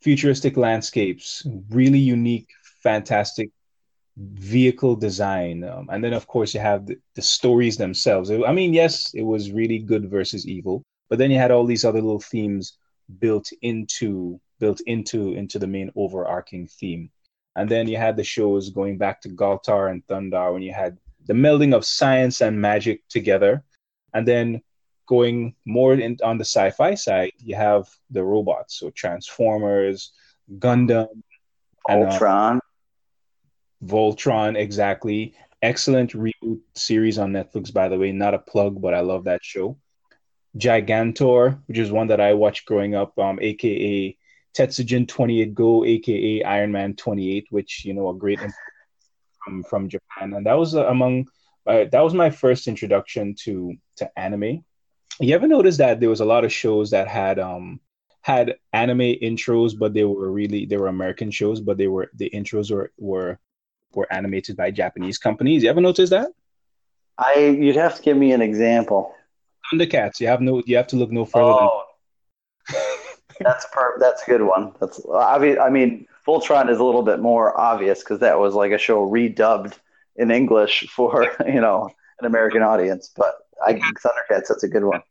[0.00, 2.48] futuristic landscapes, really unique
[2.82, 3.50] fantastic
[4.16, 5.64] vehicle design.
[5.64, 8.30] Um, and then of course you have the, the stories themselves.
[8.30, 11.84] I mean yes it was really good versus evil but then you had all these
[11.84, 12.78] other little themes
[13.18, 17.10] built into built into into the main overarching theme.
[17.56, 20.96] And then you had the shows going back to galtar and thundarr when you had
[21.26, 23.64] the melding of science and magic together.
[24.14, 24.62] And then
[25.14, 30.12] going more in, on the sci-fi side you have the robots so transformers
[30.64, 31.08] gundam
[31.88, 32.60] ultron
[33.84, 35.34] Voltron, exactly.
[35.62, 38.12] Excellent reboot series on Netflix, by the way.
[38.12, 39.78] Not a plug, but I love that show.
[40.56, 44.16] Gigantor, which is one that I watched growing up, um, aka
[44.56, 48.40] Tetsujin 28 Go, aka Iron Man 28, which you know a great
[49.44, 51.26] from from Japan, and that was uh, among
[51.66, 54.64] uh, that was my first introduction to to anime.
[55.20, 57.80] You ever notice that there was a lot of shows that had um
[58.22, 62.30] had anime intros, but they were really they were American shows, but they were the
[62.30, 63.38] intros were were
[63.94, 65.62] were animated by Japanese companies.
[65.62, 66.30] You ever notice that?
[67.18, 69.14] I you'd have to give me an example.
[69.72, 70.20] Thundercats.
[70.20, 70.62] You have no.
[70.66, 71.44] You have to look no further.
[71.44, 71.84] Oh,
[72.72, 72.80] than...
[73.40, 73.98] that's per.
[73.98, 74.72] That's a good one.
[74.80, 75.58] That's obvious.
[75.60, 79.06] I mean, Voltron is a little bit more obvious because that was like a show
[79.06, 79.74] redubbed
[80.16, 83.10] in English for you know an American audience.
[83.14, 84.48] But I think Thundercats.
[84.48, 85.02] That's a good one.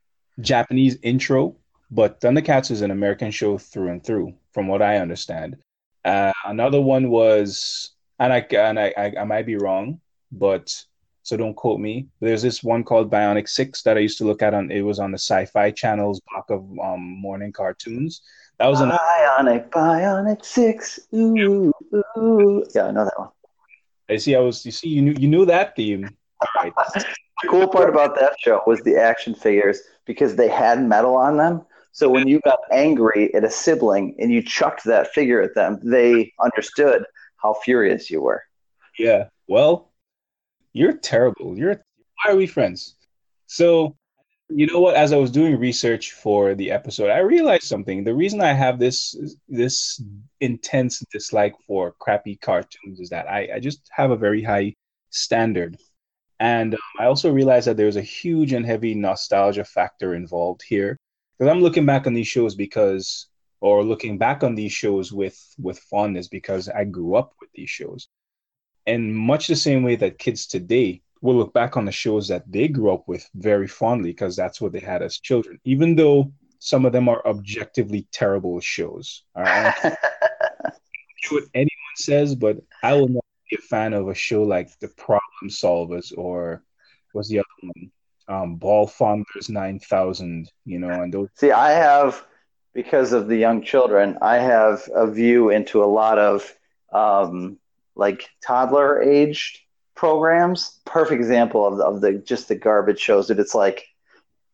[0.41, 1.55] Japanese intro,
[1.91, 5.57] but Thundercats is an American show through and through, from what I understand.
[6.05, 9.99] Uh, another one was, and I and I, I, I might be wrong,
[10.31, 10.83] but
[11.23, 12.07] so don't quote me.
[12.21, 14.71] There's this one called Bionic Six that I used to look at on.
[14.71, 18.21] It was on the Sci-Fi Channel's block of um, morning cartoons.
[18.57, 20.99] That was an Bionic Bionic Six.
[21.13, 21.71] Ooh,
[22.17, 22.65] ooh.
[22.73, 23.29] Yeah, I know that one.
[24.09, 24.35] I see.
[24.35, 24.65] I was.
[24.65, 26.09] You see, you knew you knew that theme.
[26.55, 26.73] Right.
[27.41, 31.37] the cool part about that show was the action figures because they had metal on
[31.37, 31.65] them.
[31.91, 35.79] So when you got angry at a sibling and you chucked that figure at them,
[35.83, 37.03] they understood
[37.37, 38.43] how furious you were.
[38.97, 39.29] Yeah.
[39.47, 39.91] Well,
[40.73, 41.57] you're terrible.
[41.57, 41.81] You're
[42.23, 42.95] why are we friends?
[43.47, 43.95] So,
[44.49, 44.95] you know what?
[44.95, 48.03] As I was doing research for the episode, I realized something.
[48.03, 49.15] The reason I have this
[49.47, 50.01] this
[50.41, 54.75] intense dislike for crappy cartoons is that I, I just have a very high
[55.09, 55.77] standard.
[56.39, 60.97] And um, I also realized that there's a huge and heavy nostalgia factor involved here.
[61.37, 63.27] Because I'm looking back on these shows because,
[63.61, 67.69] or looking back on these shows with with fondness because I grew up with these
[67.69, 68.07] shows
[68.87, 72.49] And much the same way that kids today will look back on the shows that
[72.51, 76.31] they grew up with very fondly because that's what they had as children, even though
[76.59, 79.23] some of them are objectively terrible shows.
[79.35, 79.75] All right.
[81.29, 85.49] what anyone says, but I will not a fan of a show like The Problem
[85.49, 86.63] Solverz or
[87.13, 87.91] what's the other one?
[88.27, 91.29] Um, Ball Fonders 9000, you know, and those.
[91.35, 92.23] See, I have,
[92.73, 96.55] because of the young children, I have a view into a lot of
[96.93, 97.57] um,
[97.95, 99.59] like toddler aged
[99.95, 100.79] programs.
[100.85, 103.85] Perfect example of of the just the garbage shows that it's like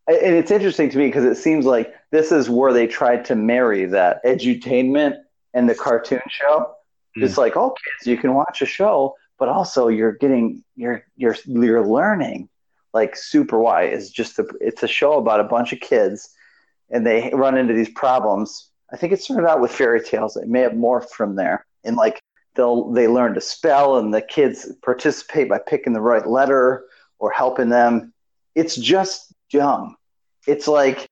[0.08, 3.36] and it's interesting to me because it seems like this is where they tried to
[3.36, 5.18] marry that edutainment
[5.54, 6.75] and the cartoon show.
[7.18, 7.24] Mm.
[7.24, 11.36] It's like, oh, kids, you can watch a show, but also you're getting you're you're
[11.46, 12.50] you're learning.
[12.94, 16.30] Like Super Why is just a it's a show about a bunch of kids,
[16.90, 18.70] and they run into these problems.
[18.92, 20.38] I think it started out with fairy tales.
[20.38, 22.22] It may have morphed from there, and like
[22.56, 26.86] they'll they learn to spell and the kids participate by picking the right letter
[27.20, 28.14] or helping them
[28.56, 29.96] it's just dumb
[30.48, 31.08] it's like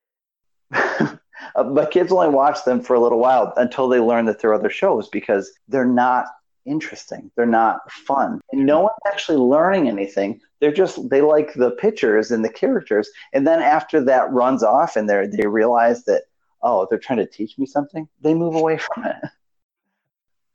[1.55, 4.51] Uh, but kids only watch them for a little while until they learn that there
[4.51, 6.25] are other shows because they're not
[6.65, 7.31] interesting.
[7.35, 8.41] They're not fun.
[8.51, 10.41] And no one's actually learning anything.
[10.59, 13.09] They're just they like the pictures and the characters.
[13.33, 16.23] And then after that runs off and they they realize that
[16.61, 19.15] oh they're trying to teach me something they move away from it.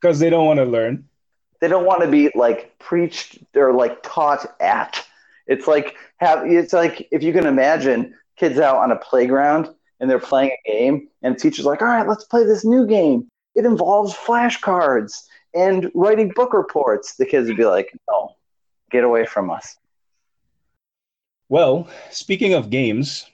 [0.01, 1.05] Because they don't want to learn.
[1.61, 5.05] They don't want to be like preached or like taught at.
[5.45, 10.09] It's like have it's like if you can imagine kids out on a playground and
[10.09, 13.27] they're playing a game and the teacher's like, all right, let's play this new game.
[13.55, 17.15] It involves flashcards and writing book reports.
[17.15, 18.35] The kids would be like, no,
[18.91, 19.77] get away from us.
[21.49, 23.25] Well, speaking of games,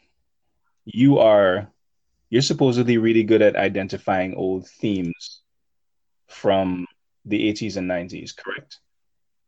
[0.86, 1.68] you are
[2.30, 5.42] you're supposedly really good at identifying old themes
[6.28, 6.86] from
[7.26, 8.80] the 80s and 90s, correct?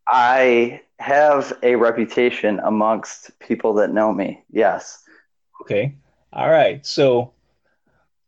[0.08, 4.44] I have a reputation amongst people that know me.
[4.52, 5.04] Yes.
[5.62, 5.96] Okay.
[6.32, 6.86] All right.
[6.86, 7.34] So,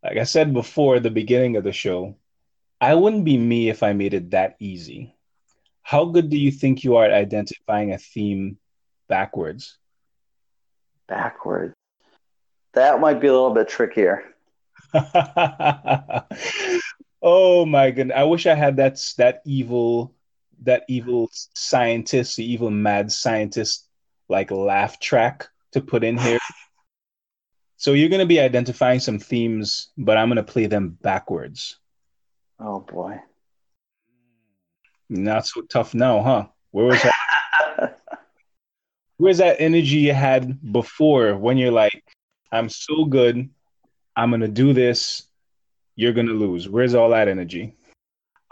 [0.03, 2.15] like I said before the beginning of the show,
[2.81, 5.15] I wouldn't be me if I made it that easy.
[5.81, 8.57] How good do you think you are at identifying a theme
[9.07, 9.77] backwards?
[11.07, 11.73] Backwards.
[12.73, 14.23] That might be a little bit trickier.
[17.21, 18.15] Oh my goodness!
[18.17, 20.13] I wish I had that that evil
[20.61, 23.87] that evil scientist, the evil mad scientist,
[24.29, 26.39] like laugh track to put in here.
[27.79, 31.79] so you're going to be identifying some themes, but I'm going to play them backwards.
[32.59, 33.19] Oh boy!
[35.09, 36.45] Not so tough now, huh?
[36.69, 37.99] Where was that?
[39.17, 42.03] Where's that energy you had before when you're like,
[42.51, 43.49] I'm so good,
[44.15, 45.29] I'm going to do this
[45.99, 46.69] you're gonna lose.
[46.69, 47.75] Where's all that energy?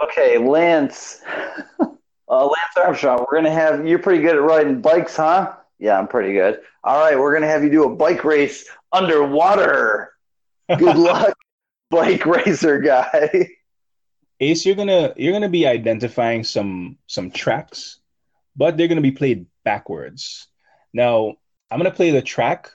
[0.04, 1.22] Okay, Lance.
[2.30, 5.54] Uh, Lance Armstrong, we're gonna have you're pretty good at riding bikes, huh?
[5.80, 6.62] Yeah, I'm pretty good.
[6.84, 10.14] All right, we're gonna have you do a bike race underwater.
[10.78, 11.34] Good luck,
[11.90, 13.50] bike racer guy.
[14.40, 18.00] Ace, you're gonna you're gonna be identifying some some tracks,
[18.56, 20.48] but they're gonna be played backwards.
[20.94, 21.36] Now,
[21.72, 22.72] I'm gonna play the track.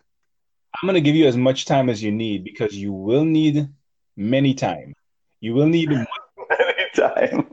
[0.75, 3.69] I'm gonna give you as much time as you need because you will need
[4.17, 4.95] many time.
[5.41, 7.49] You will need many time.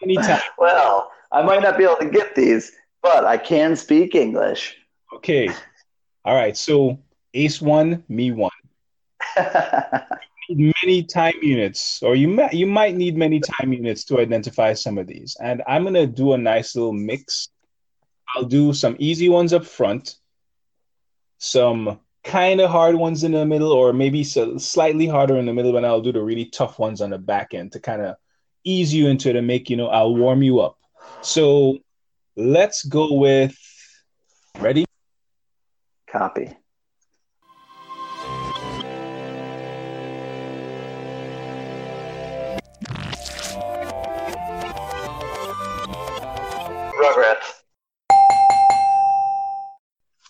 [0.00, 0.40] many time.
[0.58, 2.72] Well, I might not be able to get these,
[3.02, 4.76] but I can speak English.
[5.14, 5.48] Okay.
[6.24, 6.56] All right.
[6.56, 6.98] So
[7.34, 8.50] Ace one, me one.
[10.48, 14.72] need many time units, or you might you might need many time units to identify
[14.72, 15.36] some of these.
[15.42, 17.48] And I'm gonna do a nice little mix.
[18.34, 20.16] I'll do some easy ones up front,
[21.38, 25.52] some kind of hard ones in the middle, or maybe so slightly harder in the
[25.52, 28.16] middle, and I'll do the really tough ones on the back end to kind of
[28.64, 30.78] ease you into it and make you know I'll warm you up.
[31.22, 31.78] So
[32.36, 33.56] let's go with
[34.58, 34.84] ready.
[36.10, 36.50] Copy.
[46.94, 47.62] Rugrats.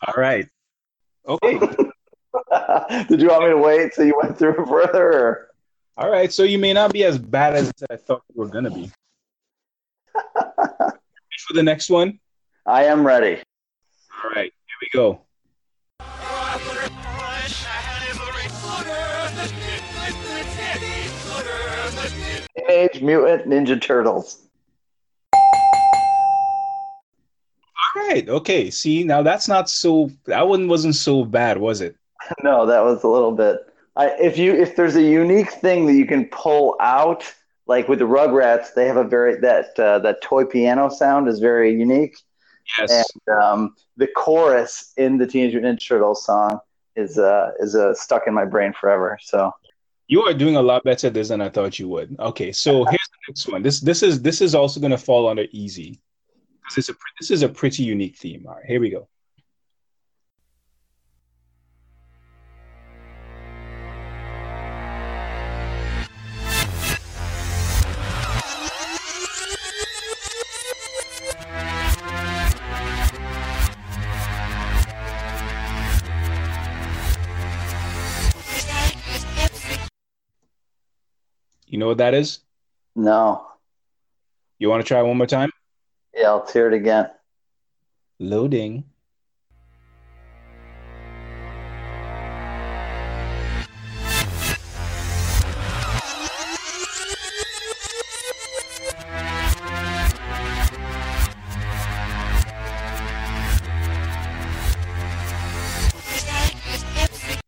[0.06, 0.48] All right.
[1.28, 1.58] Okay.
[3.08, 5.12] Did you want me to wait so you went through further?
[5.12, 5.48] Or?
[5.96, 6.32] All right.
[6.32, 8.90] So you may not be as bad as I thought you were gonna be.
[11.42, 12.20] For the next one.
[12.66, 13.42] I am ready.
[14.24, 14.52] All right.
[14.52, 15.22] Here we go.
[22.56, 24.46] Teenage Mutant Ninja Turtles.
[25.34, 25.40] All
[28.08, 28.28] right.
[28.28, 28.70] Okay.
[28.70, 30.10] See, now that's not so.
[30.26, 31.96] That one wasn't so bad, was it?
[32.44, 33.58] No, that was a little bit.
[33.96, 37.24] I, if you if there's a unique thing that you can pull out,
[37.66, 41.38] like with the Rugrats, they have a very that uh, that toy piano sound is
[41.38, 42.16] very unique.
[42.78, 43.10] Yes.
[43.26, 46.60] And um, the chorus in the Teenage Mutant Ninja Turtles song
[46.96, 49.18] is uh is uh, stuck in my brain forever.
[49.22, 49.52] So
[50.08, 52.16] You are doing a lot better this than I thought you would.
[52.18, 53.62] Okay, so here's the next one.
[53.62, 56.00] This this is this is also going to fall under easy
[56.60, 58.44] because it's a this is a pretty unique theme.
[58.46, 59.08] All right, here we go.
[81.82, 82.38] Know what that is?
[82.94, 83.44] no,
[84.58, 85.50] You want to try one more time?
[86.14, 87.10] yeah, let's hear it again.
[88.20, 88.84] Loading.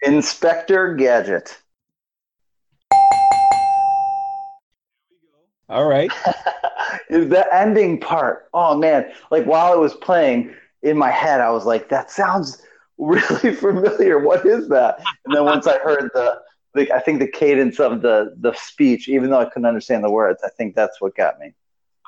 [0.02, 1.58] Inspector Gadget.
[5.74, 6.08] All right.
[7.10, 8.48] the ending part.
[8.54, 9.10] Oh man!
[9.32, 12.62] Like while it was playing in my head, I was like, "That sounds
[12.98, 14.20] really familiar.
[14.20, 16.40] What is that?" And then once I heard the,
[16.74, 20.12] the I think the cadence of the the speech, even though I couldn't understand the
[20.12, 21.54] words, I think that's what got me.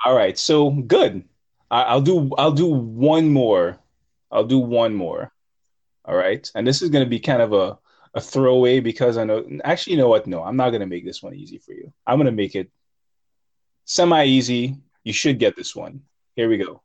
[0.05, 0.39] All right.
[0.39, 1.25] So good.
[1.69, 3.81] I, I'll do I'll do one more.
[4.31, 5.33] I'll do one more.
[6.05, 6.49] All right.
[6.55, 7.77] And this is going to be kind of a
[8.15, 10.29] a throwaway because I know actually you know what?
[10.29, 11.93] No, I'm not going to make this one easy for you.
[12.07, 12.71] I'm going to make it
[13.87, 14.77] semi easy.
[15.05, 16.03] You should get this one.
[16.35, 16.83] Here we go.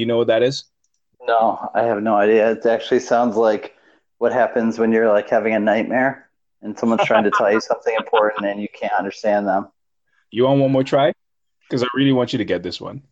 [0.00, 0.64] Do you know what that is?
[1.26, 2.52] No, I have no idea.
[2.52, 3.76] It actually sounds like
[4.16, 6.30] what happens when you're like having a nightmare
[6.62, 9.68] and someone's trying to tell you something important and you can't understand them.
[10.30, 11.12] You want one more try?
[11.68, 13.02] Because I really want you to get this one.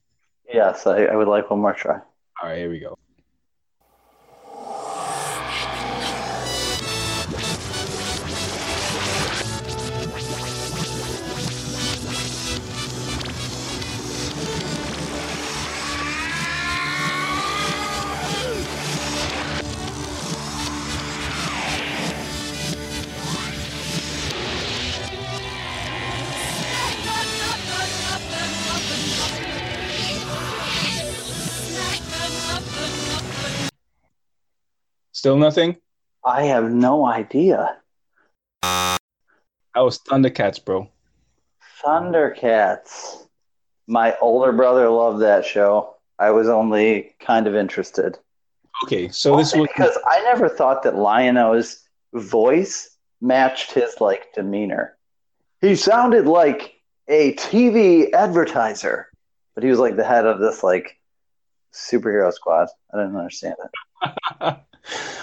[0.51, 1.97] Yes, I, I would like one more try.
[1.97, 2.97] All right, here we go.
[35.19, 35.77] Still nothing?
[36.25, 37.79] I have no idea.
[38.63, 39.01] That
[39.75, 40.89] was Thundercats, bro.
[41.83, 43.27] Thundercats.
[43.89, 45.97] My older brother loved that show.
[46.21, 48.17] I was only kind of interested.
[48.85, 51.83] Okay, so this was because I never thought that Lion-O's
[52.15, 54.97] voice matched his like demeanor.
[55.61, 56.75] He sounded like
[57.09, 59.09] a TV advertiser,
[59.57, 60.97] but he was like the head of this like
[61.75, 62.69] superhero squad.
[62.95, 64.57] I didn't understand it.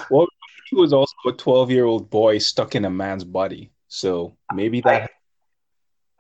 [0.10, 0.28] well,
[0.70, 3.72] he was also a 12 year old boy stuck in a man's body.
[3.88, 5.10] So maybe that.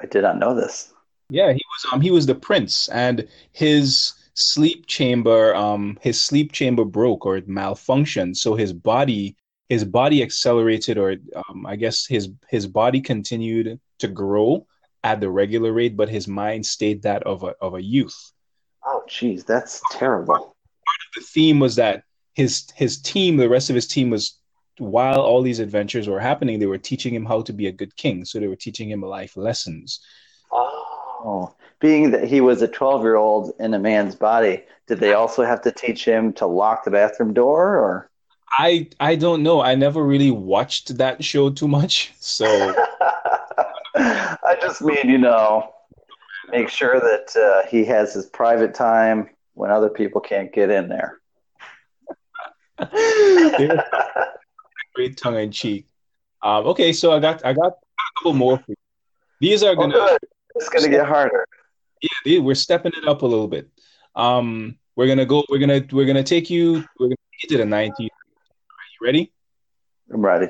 [0.02, 0.94] I did not know this.
[1.30, 1.94] Yeah, he was.
[1.94, 7.38] Um, he was the prince, and his sleep chamber, um, his sleep chamber broke or
[7.38, 8.36] it malfunctioned.
[8.36, 9.36] So his body,
[9.70, 14.68] his body accelerated, or um, I guess his his body continued to grow
[15.04, 18.32] at the regular rate, but his mind stayed that of a of a youth.
[18.86, 20.56] Oh, geez, that's terrible.
[21.16, 22.04] The theme was that
[22.36, 24.38] his his team, the rest of his team was
[24.78, 27.96] while all these adventures were happening, they were teaching him how to be a good
[27.96, 28.26] king.
[28.26, 30.02] So they were teaching him life lessons.
[30.52, 35.14] Oh, being that he was a 12 year old in a man's body, did they
[35.14, 38.10] also have to teach him to lock the bathroom door or?
[38.52, 39.62] I I don't know.
[39.62, 42.14] I never really watched that show too much.
[42.20, 42.46] So
[43.96, 45.74] I just mean, you know,
[46.52, 50.90] make sure that uh, he has his private time when other people can't get in
[50.90, 51.20] there.
[54.94, 55.88] Great tongue in cheek.
[56.44, 58.76] Um, okay, so I got I got a couple more for you.
[59.42, 60.20] These are Oh, gonna good.
[60.56, 61.46] It's going to get harder.
[62.02, 63.70] yeah, they- we're stepping it up a little bit.
[64.16, 65.44] Um, we're gonna go.
[65.50, 66.84] We're gonna we're gonna take you.
[67.00, 67.92] We're gonna take you to the 90s.
[68.00, 69.34] Are you ready?
[70.14, 70.48] I'm ready.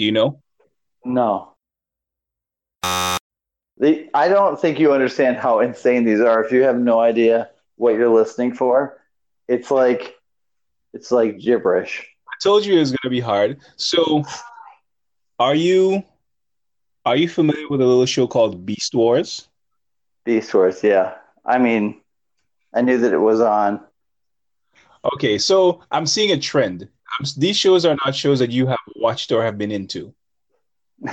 [0.00, 0.40] Do you know?
[1.04, 1.52] No.
[3.76, 6.42] The, I don't think you understand how insane these are.
[6.42, 8.98] If you have no idea what you're listening for,
[9.46, 10.16] it's like
[10.94, 12.06] it's like gibberish.
[12.26, 13.58] I told you it was gonna be hard.
[13.76, 14.24] So,
[15.38, 16.02] are you
[17.04, 19.48] are you familiar with a little show called Beast Wars?
[20.24, 21.16] Beast Wars, yeah.
[21.44, 22.00] I mean,
[22.72, 23.80] I knew that it was on.
[25.12, 26.88] Okay, so I'm seeing a trend.
[27.36, 30.14] These shows are not shows that you have watched or have been into.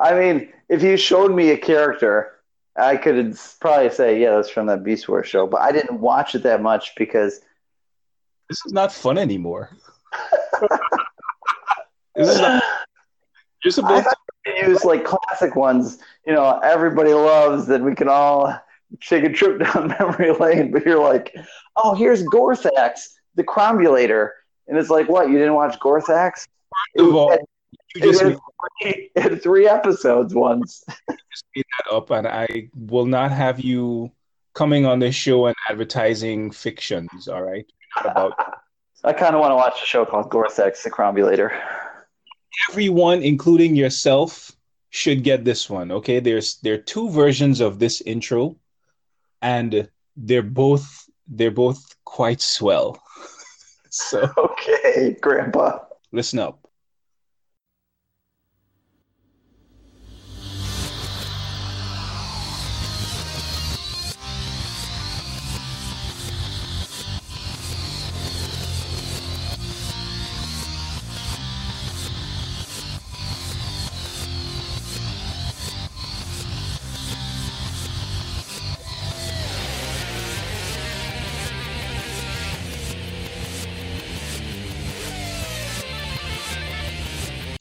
[0.00, 2.32] I mean, if you showed me a character,
[2.76, 5.46] I could probably say, yeah, that's from that Beast Wars show.
[5.46, 7.40] But I didn't watch it that much because
[8.48, 9.70] This is not fun anymore.
[12.16, 12.62] This is not,
[13.62, 14.06] you're supposed
[14.46, 15.98] you use like classic ones.
[16.26, 18.58] You know, everybody loves that we can all
[19.02, 20.70] take a trip down memory lane.
[20.70, 21.34] But you're like,
[21.76, 24.30] oh, here's Gorthax, the Crombulator,
[24.68, 25.28] and it's like, what?
[25.30, 26.46] You didn't watch Gorthax?
[26.96, 27.40] First of all, It
[27.94, 28.38] you just it
[28.82, 30.84] made three, three episodes once.
[31.08, 34.10] that up, and I will not have you
[34.54, 37.28] coming on this show and advertising fictions.
[37.28, 37.66] All right,
[37.98, 38.34] about
[39.04, 41.56] I kind of want to watch a show called Gorthax, the Crombulator.
[42.70, 44.52] everyone, including yourself,
[44.90, 45.90] should get this one.
[45.92, 48.56] Okay, there's there are two versions of this intro,
[49.42, 53.00] and they're both they're both quite swell.
[54.10, 55.78] so Okay, Grandpa.
[56.12, 56.65] listen up.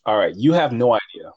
[0.06, 1.32] All right, you have no idea.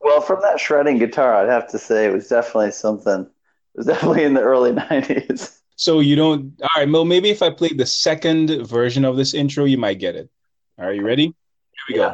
[0.00, 3.22] Well, from that shredding guitar, I'd have to say it was definitely something.
[3.22, 5.58] It was definitely in the early '90s.
[5.76, 6.52] So you don't.
[6.62, 9.98] All right, well, maybe if I played the second version of this intro, you might
[9.98, 10.30] get it.
[10.78, 11.24] All right, you ready?
[11.24, 11.34] Here
[11.88, 12.12] we go.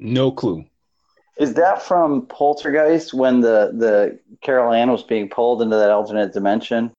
[0.00, 0.64] No clue.
[1.38, 6.32] Is that from Poltergeist when the the Carol Anne was being pulled into that alternate
[6.32, 6.90] dimension?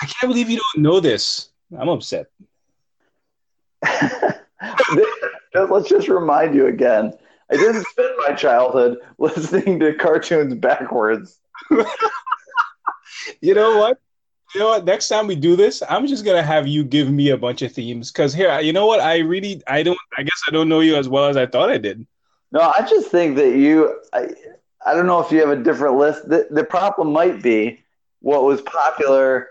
[0.00, 1.48] I can't believe you don't know this.
[1.76, 2.26] I'm upset.
[5.54, 7.12] Let's just remind you again.
[7.50, 11.38] I didn't spend my childhood listening to cartoons backwards.
[13.40, 13.98] you know what?
[14.54, 14.84] You know what?
[14.84, 17.72] Next time we do this, I'm just gonna have you give me a bunch of
[17.72, 19.00] themes because here, you know what?
[19.00, 19.98] I really, I don't.
[20.16, 22.06] I guess I don't know you as well as I thought I did.
[22.52, 24.00] No, I just think that you.
[24.12, 24.28] I,
[24.86, 26.28] I don't know if you have a different list.
[26.28, 27.82] The, the problem might be
[28.20, 29.48] what was popular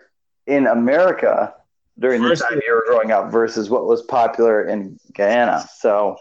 [0.48, 1.54] in America
[2.00, 5.68] during the time you were growing up versus what was popular in Guyana.
[5.78, 6.18] So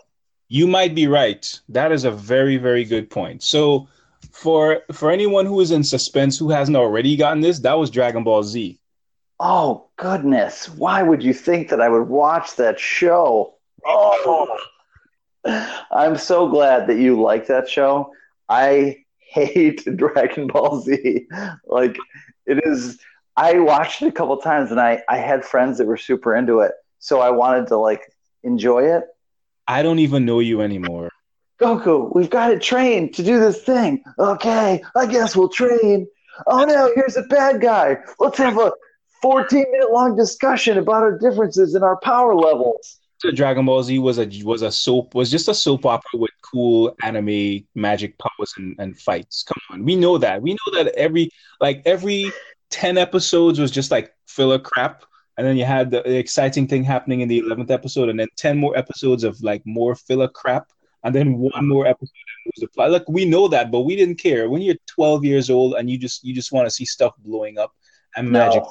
[0.49, 1.61] you might be right.
[1.69, 3.43] That is a very, very good point.
[3.43, 3.89] So
[4.33, 8.25] for for anyone who is in suspense who hasn't already gotten this, that was Dragon
[8.25, 8.81] Ball Z.
[9.39, 10.69] Oh goodness!
[10.69, 13.55] Why would you think that I would watch that show?
[13.85, 14.59] Oh,
[15.91, 18.13] I'm so glad that you like that show.
[18.49, 21.27] I hate Dragon Ball Z.
[21.67, 21.97] Like
[22.47, 22.99] it is.
[23.37, 26.61] I watched it a couple times, and I I had friends that were super into
[26.61, 28.13] it, so I wanted to like
[28.43, 29.05] enjoy it.
[29.69, 31.12] I don't even know you anymore.
[31.63, 34.03] Goku, we've got to train to do this thing.
[34.19, 36.09] Okay, I guess we'll train.
[36.49, 37.99] Oh no, here's a bad guy.
[38.19, 38.73] Let's have a
[39.23, 42.99] 14 minute long discussion about our differences in our power levels.
[43.19, 46.33] So Dragon Ball Z was a was a soap was just a soap opera with
[46.43, 49.45] cool anime magic powers and, and fights.
[49.45, 50.43] Come on, we know that.
[50.43, 52.33] We know that every like every
[52.71, 55.05] 10 episodes was just like filler crap
[55.37, 58.59] and then you had the exciting thing happening in the 11th episode and then 10
[58.59, 60.73] more episodes of like more filler crap
[61.05, 62.11] and then one more episode
[62.75, 62.91] plot.
[62.91, 64.49] Look, we know that, but we didn't care.
[64.49, 67.59] When you're 12 years old and you just you just want to see stuff blowing
[67.59, 67.73] up
[68.17, 68.63] and magic.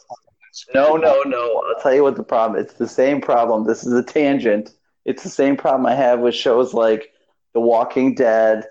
[0.73, 1.63] No, no, no.
[1.67, 2.61] I'll tell you what the problem.
[2.61, 3.65] It's the same problem.
[3.65, 4.73] This is a tangent.
[5.05, 7.13] It's the same problem I have with shows like
[7.53, 8.65] The Walking Dead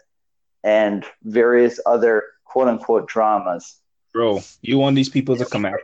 [0.62, 3.76] and various other quote unquote dramas.
[4.12, 5.80] Bro, you want these people to come out.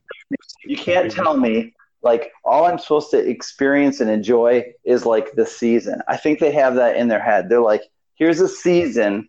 [0.65, 5.47] You can't tell me like all I'm supposed to experience and enjoy is like the
[5.47, 6.01] season.
[6.09, 7.49] I think they have that in their head.
[7.49, 7.83] They're like,
[8.15, 9.29] here's a season,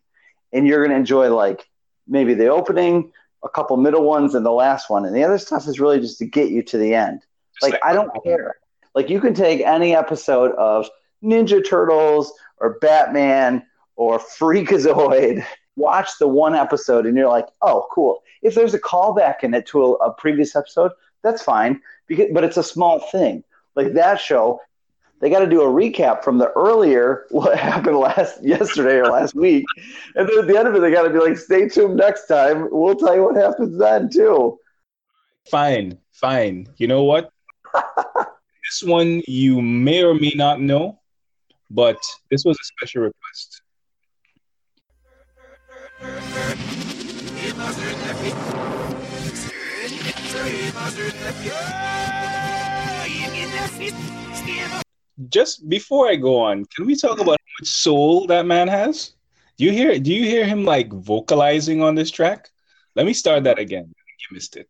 [0.54, 1.68] and you're gonna enjoy like
[2.08, 3.12] maybe the opening,
[3.44, 5.06] a couple middle ones, and the last one.
[5.06, 7.22] And the other stuff is really just to get you to the end.
[7.62, 8.58] Like I don't care.
[8.94, 10.90] Like you can take any episode of
[11.24, 13.66] Ninja Turtles or Batman
[13.96, 15.46] or Freakazoid,
[15.76, 18.22] watch the one episode, and you're like, oh, cool.
[18.42, 20.92] If there's a callback in it to a, a previous episode,
[21.28, 23.44] that's fine because, but it's a small thing.
[23.76, 24.60] Like that show,
[25.20, 29.36] they got to do a recap from the earlier what happened last yesterday or last
[29.36, 29.66] week,
[30.16, 32.28] and then at the end of it, they got to be like, "Stay tuned next
[32.28, 32.70] time.
[32.72, 34.60] We'll tell you what happens then too."
[35.50, 36.68] Fine, fine.
[36.78, 37.30] You know what?
[37.74, 41.00] this one you may or may not know,
[41.70, 41.98] but
[42.30, 43.62] this was a special request.
[55.30, 59.14] Just before I go on, can we talk about how much soul that man has?
[59.58, 59.98] Do you hear?
[60.00, 62.50] Do you hear him like vocalizing on this track?
[62.96, 63.94] Let me start that again.
[64.30, 64.70] You missed it.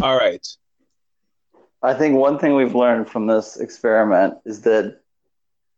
[0.00, 0.46] All right.
[1.82, 5.00] I think one thing we've learned from this experiment is that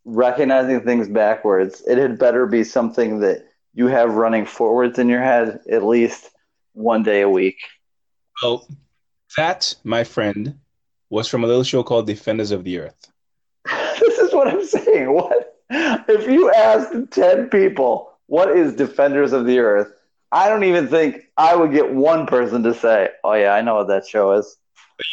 [0.05, 5.22] recognizing things backwards, it had better be something that you have running forwards in your
[5.22, 6.30] head at least
[6.74, 7.59] one day a week.
[8.42, 8.68] Well,
[9.37, 10.59] that, my friend,
[11.11, 13.11] was from a little show called Defenders of the Earth.
[14.01, 15.12] this is what I'm saying.
[15.12, 19.93] What if you asked 10 people what is Defenders of the Earth?
[20.33, 23.76] I don't even think I would get one person to say, "Oh yeah, I know
[23.76, 24.59] what that show is."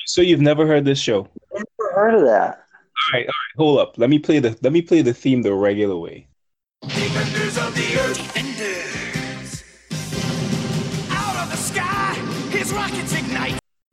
[0.07, 1.29] So you've never heard this show?
[1.53, 2.65] Never heard of that.
[3.13, 3.97] All right, all right, hold up.
[3.97, 6.27] Let me play the let me play the theme the regular way.
[6.81, 8.35] Defenders of the Earth.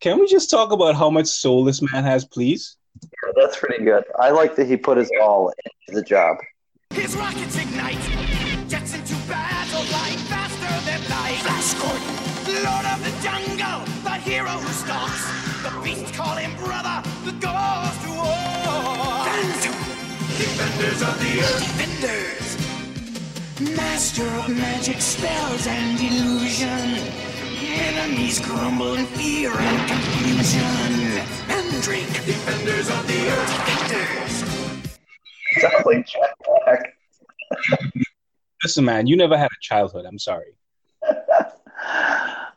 [0.02, 2.76] Can we just talk about how much soul this man has, please?
[3.02, 4.02] Yeah, that's pretty good.
[4.18, 6.38] I like that he put his all into the job.
[6.90, 8.02] His rockets ignite.
[8.68, 11.38] Jets into battle, flying faster than light.
[11.46, 12.02] Flash Gordon,
[12.66, 15.22] Lord of the Jungle, the hero who stalks.
[15.62, 19.22] The beasts call him brother, the goes to war.
[20.34, 21.62] Defenders of the Earth.
[21.78, 23.76] Defenders.
[23.76, 27.31] Master of magic spells and illusion.
[27.72, 30.62] Enemies crumble in fear and confusion.
[31.48, 33.66] Mandrake, defenders of the earth.
[33.66, 34.44] Defenders.
[35.60, 36.94] Sounds like Jack Black.
[38.62, 40.04] Listen, man, you never had a childhood.
[40.06, 40.54] I'm sorry.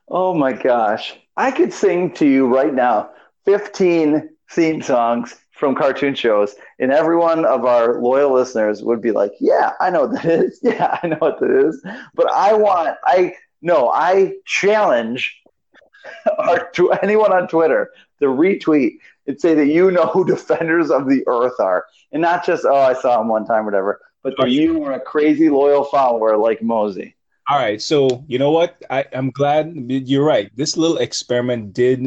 [0.08, 1.16] Oh my gosh.
[1.36, 3.10] I could sing to you right now
[3.46, 9.12] 15 theme songs from cartoon shows, and every one of our loyal listeners would be
[9.12, 10.60] like, Yeah, I know what that is.
[10.64, 11.84] Yeah, I know what that is.
[12.14, 13.34] But I want, I,
[13.66, 15.42] no, I challenge
[16.38, 21.10] our, to anyone on Twitter to retweet and say that you know who Defenders of
[21.10, 21.86] the Earth are.
[22.12, 24.94] And not just, oh, I saw him one time, or whatever, but that you were
[24.94, 27.16] a crazy loyal follower like Mosi.
[27.50, 28.82] All right, so you know what?
[28.90, 30.50] I, I'm glad you're right.
[30.56, 32.00] This little experiment did,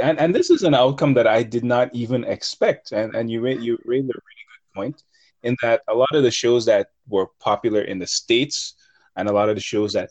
[0.00, 2.90] and, and this is an outcome that I did not even expect.
[2.92, 5.02] And and you made you raised a really good point
[5.44, 8.74] in that a lot of the shows that were popular in the states
[9.16, 10.10] and a lot of the shows that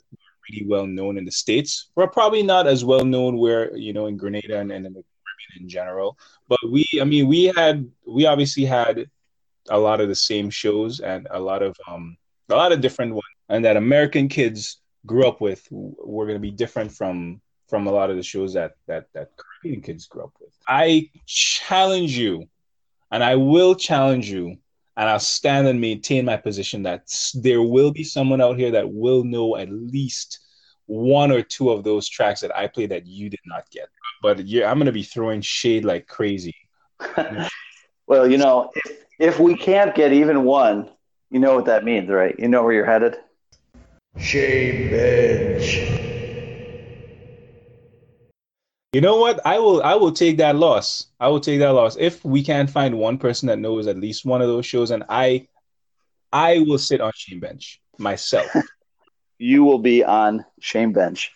[0.51, 4.07] really well known in the states We're probably not as well known where you know
[4.07, 6.17] in Grenada and, and in the Caribbean in general.
[6.47, 9.09] But we, I mean, we had we obviously had
[9.69, 12.17] a lot of the same shows and a lot of um
[12.49, 16.41] a lot of different ones and that American kids grew up with were going to
[16.41, 20.23] be different from from a lot of the shows that that that Caribbean kids grew
[20.23, 20.53] up with.
[20.67, 22.47] I challenge you,
[23.11, 24.57] and I will challenge you,
[24.97, 28.91] and I'll stand and maintain my position that there will be someone out here that
[28.91, 30.39] will know at least
[30.85, 33.87] one or two of those tracks that I played that you did not get.
[34.21, 36.55] But yeah, I'm going to be throwing shade like crazy.
[38.11, 40.89] Well, you know, if, if we can't get even one,
[41.29, 42.35] you know what that means, right?
[42.37, 43.15] You know where you're headed?
[44.17, 46.10] Shame bench.
[48.93, 49.39] You know what?
[49.45, 51.07] I will I will take that loss.
[51.19, 51.95] I will take that loss.
[51.97, 55.03] If we can't find one person that knows at least one of those shows, and
[55.07, 55.47] I
[56.33, 58.47] I will sit on Shame Bench myself.
[59.43, 61.31] You will be on Shame Bench.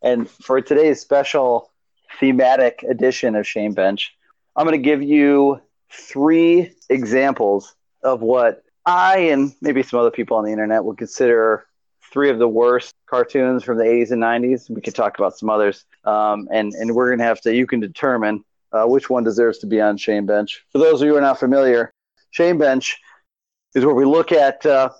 [0.00, 1.72] And for today's special
[2.20, 4.14] thematic edition of Shame Bench,
[4.54, 10.36] I'm going to give you three examples of what I and maybe some other people
[10.36, 11.66] on the internet would consider
[12.12, 14.70] three of the worst cartoons from the 80s and 90s.
[14.70, 15.84] We could talk about some others.
[16.04, 19.58] Um, and, and we're going to have to, you can determine uh, which one deserves
[19.58, 20.64] to be on Shame Bench.
[20.70, 21.92] For those of you who are not familiar,
[22.30, 22.98] Shame Bench
[23.74, 24.90] is where we look at, uh,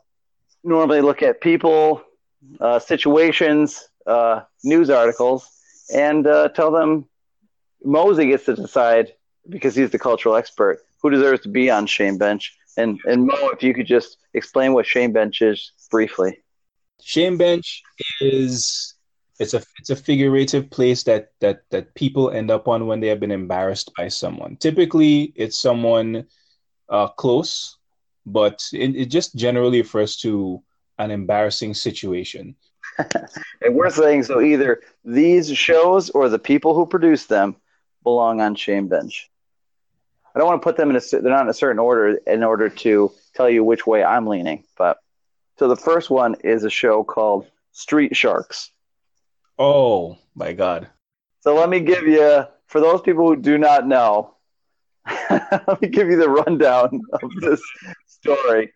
[0.64, 2.02] normally look at people,
[2.60, 5.48] uh, situations, uh, news articles,
[5.92, 7.06] and uh, tell them
[7.84, 9.12] Mosi gets to decide
[9.48, 12.56] because he's the cultural expert who deserves to be on Shame Bench.
[12.76, 16.38] And and Mo, if you could just explain what Shame Bench is briefly.
[17.02, 17.82] Shame Bench
[18.20, 18.94] is
[19.38, 23.08] it's a it's a figurative place that that that people end up on when they
[23.08, 24.56] have been embarrassed by someone.
[24.56, 26.26] Typically, it's someone
[26.88, 27.76] uh, close,
[28.26, 30.62] but it, it just generally refers to
[30.98, 32.56] an embarrassing situation.
[33.60, 37.56] And we're saying so either these shows or the people who produce them
[38.04, 39.30] belong on Shame Bench.
[40.34, 42.44] I don't want to put them in a they're not in a certain order in
[42.44, 44.98] order to tell you which way I'm leaning, but
[45.58, 48.70] so the first one is a show called Street Sharks.
[49.58, 50.88] Oh my God!
[51.40, 54.34] So let me give you, for those people who do not know,
[55.30, 57.60] let me give you the rundown of this
[58.06, 58.72] story.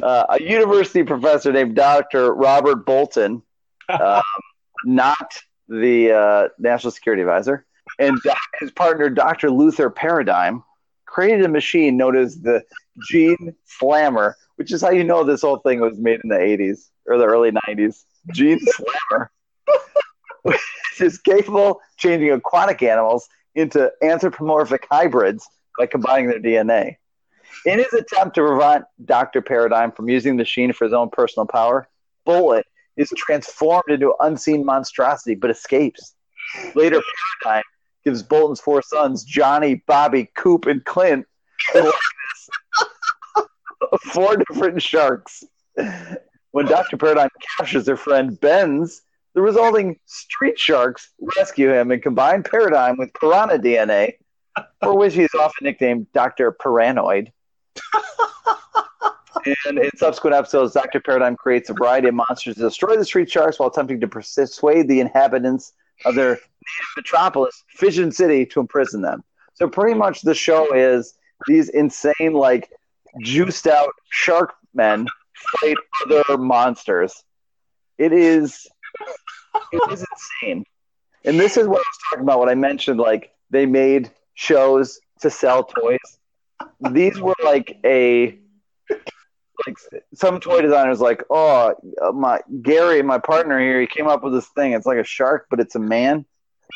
[0.00, 2.34] Uh, a university professor named Dr.
[2.34, 3.42] Robert Bolton,
[3.88, 4.22] um,
[4.84, 5.38] not
[5.68, 7.66] the uh, national security advisor,
[7.98, 8.20] and
[8.60, 9.50] his partner, Dr.
[9.50, 10.62] Luther Paradigm,
[11.06, 12.62] created a machine known as the
[13.08, 16.90] Gene Slammer, which is how you know this whole thing was made in the 80s
[17.06, 18.04] or the early 90s.
[18.32, 19.30] Gene Slammer
[20.46, 20.60] which
[21.00, 25.46] is capable of changing aquatic animals into anthropomorphic hybrids
[25.78, 26.96] by combining their DNA.
[27.64, 29.42] In his attempt to prevent Dr.
[29.42, 31.88] Paradigm from using the machine for his own personal power,
[32.24, 32.62] Bolton
[32.96, 36.14] is transformed into an unseen monstrosity but escapes.
[36.74, 37.00] Later,
[37.42, 37.64] Paradigm
[38.04, 41.35] gives Bolton's four sons, Johnny, Bobby, Coop, and Clint, the likeness of
[44.12, 45.44] four different sharks.
[46.52, 46.96] When Dr.
[46.96, 49.02] Paradigm captures their friend Ben's,
[49.34, 54.14] the resulting street sharks rescue him and combine Paradigm with piranha DNA,
[54.82, 56.52] for which he is often nicknamed Dr.
[56.52, 57.30] Piranoid.
[59.66, 61.00] and in subsequent episodes, Dr.
[61.00, 64.88] Paradigm creates a variety of monsters to destroy the street sharks while attempting to persuade
[64.88, 66.40] the inhabitants of their native
[66.96, 69.22] metropolis, Fission City, to imprison them.
[69.54, 71.14] So pretty much the show is
[71.46, 72.70] these insane, like
[73.22, 75.06] juiced out shark men
[75.60, 77.22] fight other monsters.
[77.98, 78.66] It is
[79.72, 80.04] it is
[80.42, 80.64] insane.
[81.24, 85.00] And this is what I was talking about when I mentioned like they made shows
[85.20, 85.98] to sell toys.
[86.90, 88.38] These were like a
[89.66, 89.76] like
[90.14, 91.74] some toy designer's like, oh,
[92.14, 94.72] my Gary, my partner here, he came up with this thing.
[94.72, 96.26] It's like a shark, but it's a man.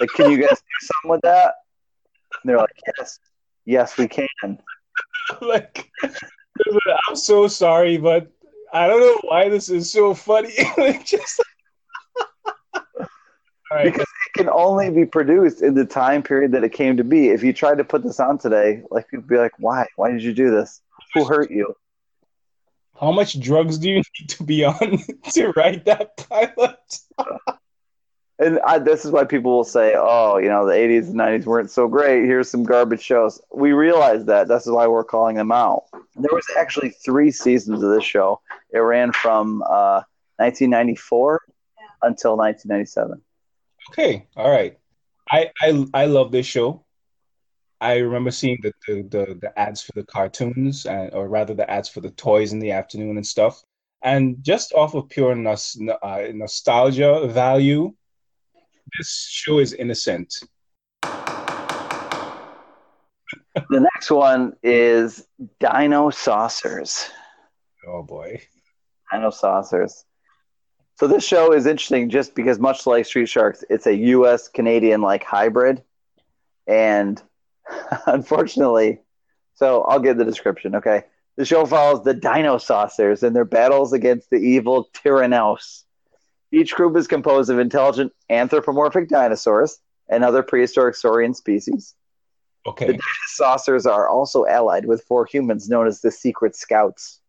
[0.00, 1.54] Like, can you guys do something with that?
[2.42, 3.18] And they're like, yes,
[3.70, 4.28] yes, we can.
[5.40, 5.90] like,
[7.08, 8.30] I'm so sorry, but
[8.72, 10.52] I don't know why this is so funny.
[11.04, 11.40] just
[13.70, 13.84] right.
[13.84, 17.28] Because it can only be produced in the time period that it came to be.
[17.28, 19.86] If you tried to put this on today, like people be like, why?
[19.96, 20.80] Why did you do this?
[21.14, 21.74] Who hurt you?
[22.98, 24.98] How much drugs do you need to be on
[25.32, 26.98] to write that pilot?
[28.40, 31.44] And I, this is why people will say, "Oh, you know, the '80s and '90s
[31.44, 32.24] weren't so great.
[32.24, 34.48] Here's some garbage shows." We realize that.
[34.48, 35.84] That's why we're calling them out.
[36.16, 38.40] There was actually three seasons of this show.
[38.70, 40.02] It ran from uh,
[40.36, 41.42] 1994
[42.02, 43.20] until 1997.
[43.90, 44.78] Okay, all right.
[45.30, 46.86] I I I love this show.
[47.78, 51.70] I remember seeing the the, the, the ads for the cartoons, and, or rather the
[51.70, 53.62] ads for the toys in the afternoon and stuff.
[54.02, 57.92] And just off of pure nos- uh, nostalgia value,
[58.98, 60.34] this show is innocent.
[63.54, 65.26] The next one is
[65.60, 67.08] Dinosaucers.
[67.86, 68.40] Oh boy.
[69.12, 70.04] Dinosaucers.
[70.96, 75.00] So this show is interesting just because much like Street Sharks, it's a US Canadian
[75.00, 75.82] like hybrid.
[76.66, 77.20] And
[78.06, 79.00] unfortunately,
[79.54, 81.04] so I'll give the description, okay?
[81.36, 85.84] The show follows the Dinosaucers and their battles against the evil Tyrannos.
[86.52, 89.78] Each group is composed of intelligent anthropomorphic dinosaurs
[90.08, 91.94] and other prehistoric saurian species.
[92.66, 92.88] Okay.
[92.88, 97.20] The saucers are also allied with four humans known as the Secret Scouts.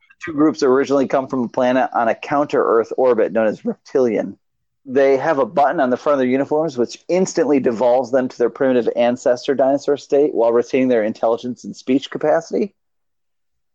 [0.00, 3.62] The two groups originally come from a planet on a counter Earth orbit known as
[3.62, 4.38] Reptilon.
[4.86, 8.38] They have a button on the front of their uniforms which instantly devolves them to
[8.38, 12.74] their primitive ancestor dinosaur state while retaining their intelligence and speech capacity.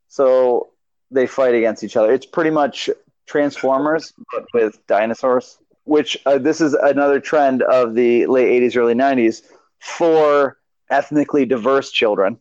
[0.07, 0.71] So
[1.11, 2.11] they fight against each other.
[2.11, 2.89] It's pretty much
[3.25, 5.57] Transformers, but with dinosaurs.
[5.85, 9.41] Which uh, this is another trend of the late '80s, early '90s
[9.79, 10.57] for
[10.89, 12.39] ethnically diverse children.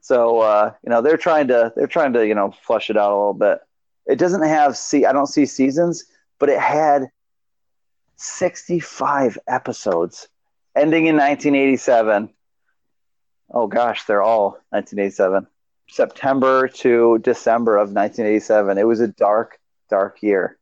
[0.00, 3.10] So uh, you know they're trying to they're trying to you know flush it out
[3.10, 3.58] a little bit.
[4.06, 6.04] It doesn't have see I don't see seasons,
[6.38, 7.10] but it had
[8.16, 10.28] 65 episodes,
[10.74, 12.30] ending in 1987.
[13.50, 15.46] Oh gosh, they're all 1987.
[15.88, 18.78] September to December of 1987.
[18.78, 19.58] It was a dark,
[19.88, 20.58] dark year.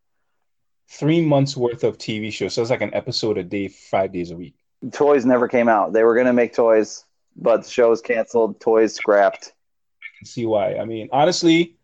[0.88, 2.54] Three months worth of TV shows.
[2.54, 4.54] So it's like an episode a day, five days a week.
[4.92, 5.92] Toys never came out.
[5.92, 7.04] They were going to make toys,
[7.36, 8.60] but the show was canceled.
[8.60, 9.54] Toys scrapped.
[10.02, 10.76] I can see why.
[10.76, 11.76] I mean, honestly,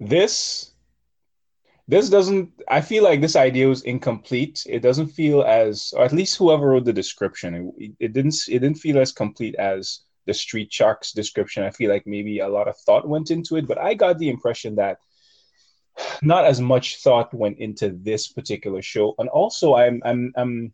[0.00, 0.72] this
[1.88, 6.12] this doesn't i feel like this idea was incomplete it doesn't feel as or at
[6.12, 10.34] least whoever wrote the description it, it didn't it didn't feel as complete as the
[10.34, 13.78] street sharks description i feel like maybe a lot of thought went into it but
[13.78, 14.98] i got the impression that
[16.22, 20.72] not as much thought went into this particular show and also i'm i'm i'm,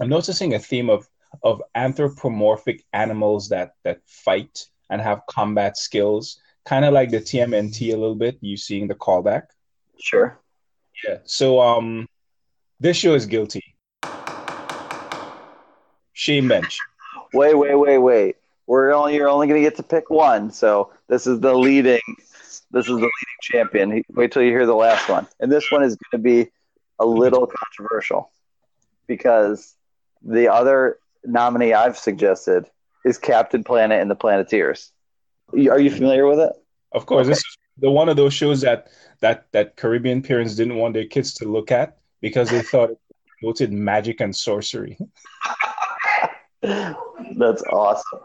[0.00, 1.08] I'm noticing a theme of
[1.42, 7.80] of anthropomorphic animals that that fight and have combat skills kind of like the tmnt
[7.80, 9.44] a little bit you seeing the callback
[10.02, 10.38] Sure.
[11.06, 11.18] yeah.
[11.24, 12.08] So um,
[12.80, 13.62] this show is guilty.
[16.12, 16.78] Shame bench.
[17.32, 18.36] Wait, wait, wait, wait.
[18.66, 20.50] We're only you're only going to get to pick one.
[20.50, 22.00] So this is the leading.
[22.72, 23.10] This is the leading
[23.42, 24.02] champion.
[24.10, 26.50] Wait till you hear the last one, and this one is going to be
[26.98, 28.30] a little controversial
[29.06, 29.74] because
[30.22, 32.66] the other nominee I've suggested
[33.04, 34.90] is Captain Planet and the Planeteers.
[35.52, 36.52] Are you familiar with it?
[36.92, 37.30] Of course, Okay.
[37.30, 38.88] this is the one of those shows that
[39.20, 42.98] that that Caribbean parents didn't want their kids to look at because they thought it
[43.40, 44.96] promoted magic and sorcery.
[46.62, 48.20] That's awesome.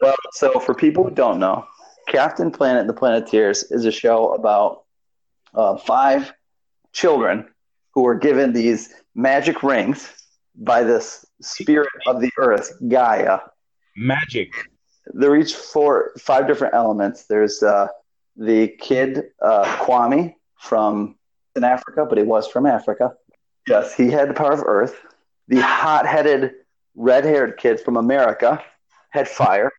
[0.00, 1.66] Well, so for people who don't know,
[2.10, 4.82] Captain Planet and the Planeteers is a show about
[5.54, 6.32] uh, five
[6.92, 7.46] children
[7.94, 10.12] who were given these magic rings
[10.56, 13.38] by this spirit of the earth, Gaia.
[13.96, 14.52] Magic.
[15.06, 17.26] They're each four, five different elements.
[17.26, 17.88] There's uh,
[18.36, 21.16] the kid uh, Kwame from
[21.54, 23.14] in Africa, but he was from Africa.
[23.68, 24.96] Yes, he had the power of Earth.
[25.46, 26.52] The hot-headed,
[26.96, 28.62] red-haired kid from America
[29.10, 29.70] had fire.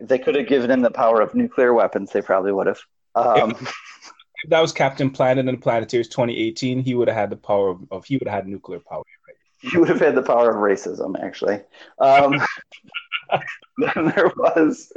[0.00, 2.80] If they could have given him the power of nuclear weapons, they probably would have.
[3.14, 3.56] Um,
[4.44, 7.70] If that was Captain Planet and the Planeteers 2018, he would have had the power
[7.70, 9.02] of, of he would have had nuclear power.
[9.60, 11.60] he would have had the power of racism, actually.
[11.98, 12.34] Um,
[13.78, 14.92] then there was,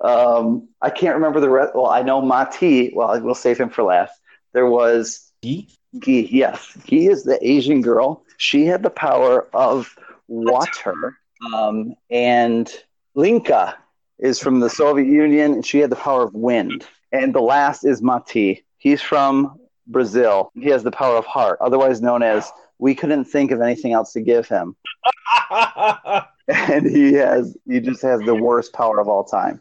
[0.00, 1.72] um, I can't remember the rest.
[1.74, 2.92] Well, I know Ma-Ti.
[2.94, 4.20] Well, we'll save him for last.
[4.52, 5.68] There was He?
[6.00, 6.28] Gi.
[6.30, 8.24] Yes, Gi is the Asian girl.
[8.38, 9.94] She had the power of
[10.28, 11.16] water.
[11.54, 12.70] Um, and
[13.14, 13.76] Linka
[14.20, 16.86] is from the Soviet Union, and she had the power of wind.
[17.12, 18.62] And the last is Ma-Ti.
[18.78, 20.52] He's from Brazil.
[20.54, 24.12] He has the power of heart, otherwise known as we couldn't think of anything else
[24.12, 24.76] to give him.
[26.48, 29.60] and he has he just has the worst power of all time.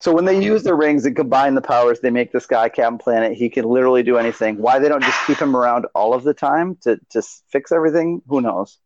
[0.00, 2.98] So when they use the rings and combine the powers, they make this guy Captain
[2.98, 3.34] Planet.
[3.34, 4.58] He can literally do anything.
[4.58, 8.20] Why they don't just keep him around all of the time to to fix everything?
[8.26, 8.78] Who knows?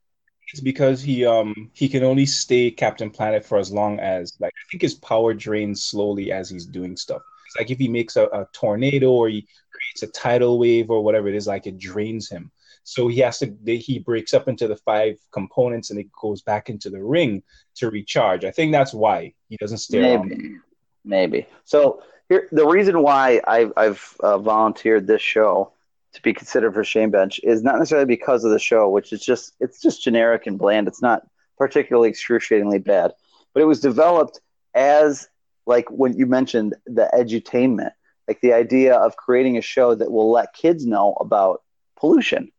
[0.53, 4.53] It's because he um he can only stay Captain Planet for as long as like
[4.55, 7.23] I think his power drains slowly as he's doing stuff.
[7.47, 11.03] It's like if he makes a, a tornado or he creates a tidal wave or
[11.03, 12.51] whatever it is, like it drains him.
[12.85, 16.71] So he has to he breaks up into the five components and it goes back
[16.71, 17.43] into the ring
[17.77, 18.45] to recharge.
[18.45, 20.35] I think that's why he doesn't stay Maybe.
[20.35, 20.61] around.
[21.05, 21.47] Maybe.
[21.65, 25.73] So here, the reason why I've, I've uh, volunteered this show
[26.17, 29.25] to be considered for Shame Bench is not necessarily because of the show, which is
[29.25, 30.89] just it's just generic and bland.
[30.89, 31.27] It's not
[31.59, 33.13] particularly excruciatingly bad,
[33.55, 34.41] but it was developed
[34.75, 35.29] as
[35.67, 37.93] like when you mentioned the edutainment,
[38.27, 41.63] like the idea of creating a show that will let kids know about
[41.97, 42.51] pollution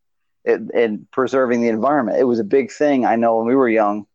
[0.45, 2.19] and, and preserving the environment.
[2.19, 3.05] It was a big thing.
[3.05, 4.05] I know when we were young,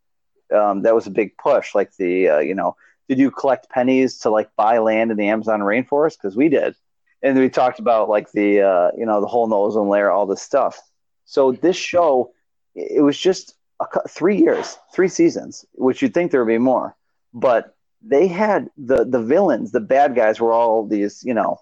[0.54, 1.74] um, that was a big push.
[1.74, 2.76] Like the uh, you know,
[3.08, 6.18] did you collect pennies to like buy land in the Amazon rainforest?
[6.22, 6.76] Because we did
[7.22, 10.42] and we talked about like the uh, you know the whole ozone layer, all this
[10.42, 10.80] stuff.
[11.24, 12.32] So this show,
[12.74, 16.96] it was just a, three years, three seasons, which you'd think there would be more,
[17.32, 21.58] but they had the the villains, the bad guys were all these you know.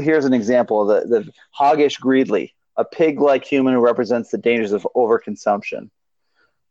[0.00, 4.86] Here's an example: the the hoggish Greedly, a pig-like human who represents the dangers of
[4.94, 5.90] overconsumption.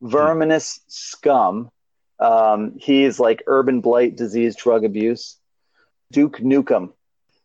[0.02, 1.70] Verminous Skumm.
[2.20, 5.38] Um, he's like urban blight, disease, drug abuse.
[6.12, 6.94] Duke Nukem,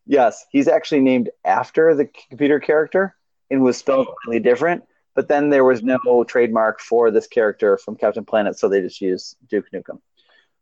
[0.07, 3.15] Yes, he's actually named after the computer character
[3.51, 4.85] and was spelled slightly different.
[5.15, 9.01] But then there was no trademark for this character from Captain Planet, so they just
[9.01, 10.01] used Duke Nukem.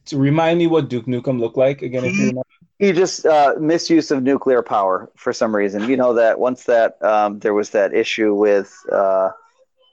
[0.06, 2.42] To remind me what Duke Nukem looked like again, if you remember.
[2.78, 5.88] He just uh, misuse of nuclear power for some reason.
[5.88, 9.30] You know that once that um, there was that issue with uh,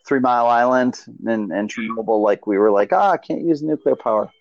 [0.08, 3.98] Three Mile Island and, and Chernobyl, like we were like, ah, I can't use nuclear
[3.98, 4.32] power.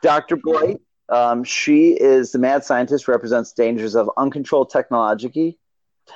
[0.00, 5.58] Doctor Blight um, she is the mad scientist, represents dangers of uncontrolled technology.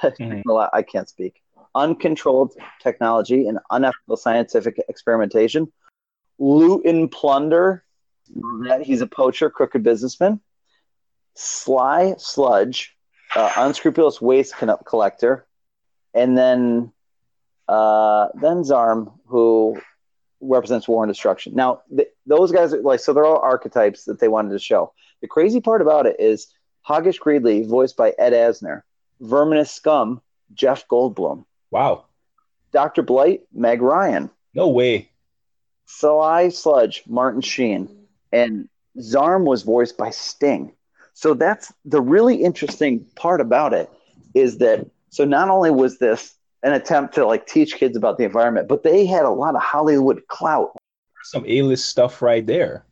[0.02, 0.50] Mm-hmm.
[0.72, 1.42] I can't speak.
[1.74, 5.72] Uncontrolled technology and unethical scientific experimentation.
[6.38, 7.82] Looten Plunder.
[8.66, 10.40] That he's a poacher, crooked businessman.
[11.34, 12.96] Sly Sludge,
[13.36, 15.46] uh, unscrupulous waste collector,
[16.14, 16.92] and then
[17.68, 19.80] uh, then Zarm, who
[20.40, 21.54] represents war and destruction.
[21.54, 24.92] Now, th- those guys are like, so they're all archetypes that they wanted to show.
[25.20, 26.48] The crazy part about it is
[26.86, 28.82] Hoggish Greedly, voiced by Ed Asner,
[29.20, 30.20] Verminous Skumm,
[30.54, 31.44] Jeff Goldblum.
[31.70, 32.04] Wow.
[32.72, 33.02] Dr.
[33.02, 34.30] Blight, Meg Ryan.
[34.54, 35.10] No way.
[35.86, 37.88] Sly Sludge, Martin Sheen.
[38.32, 38.68] And
[38.98, 40.72] Zarm was voiced by Sting.
[41.14, 43.90] So that's the really interesting part about it
[44.34, 48.24] is that so not only was this an attempt to like teach kids about the
[48.24, 50.76] environment, but they had a lot of Hollywood clout.
[51.30, 52.84] Some A-list stuff right there.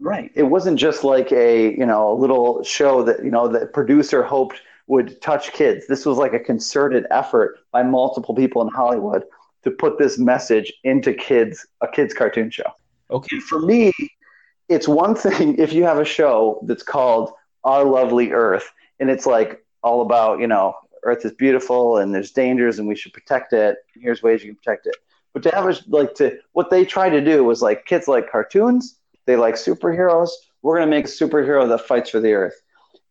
[0.00, 0.30] Right.
[0.34, 4.22] It wasn't just like a, you know, a little show that, you know, the producer
[4.22, 5.86] hoped would touch kids.
[5.86, 9.24] This was like a concerted effort by multiple people in Hollywood
[9.64, 12.70] to put this message into kids, a kids cartoon show.
[13.10, 13.38] Okay.
[13.40, 13.92] For me,
[14.68, 17.32] it's one thing if you have a show that's called
[17.64, 18.70] Our Lovely Earth
[19.00, 20.74] and it's like all about, you know,
[21.04, 23.78] Earth is beautiful and there's dangers and we should protect it.
[23.94, 24.96] Here's ways you can protect it.
[25.34, 28.98] But to have like to what they try to do was like kids like cartoons,
[29.26, 30.30] they like superheroes.
[30.62, 32.60] We're gonna make a superhero that fights for the Earth,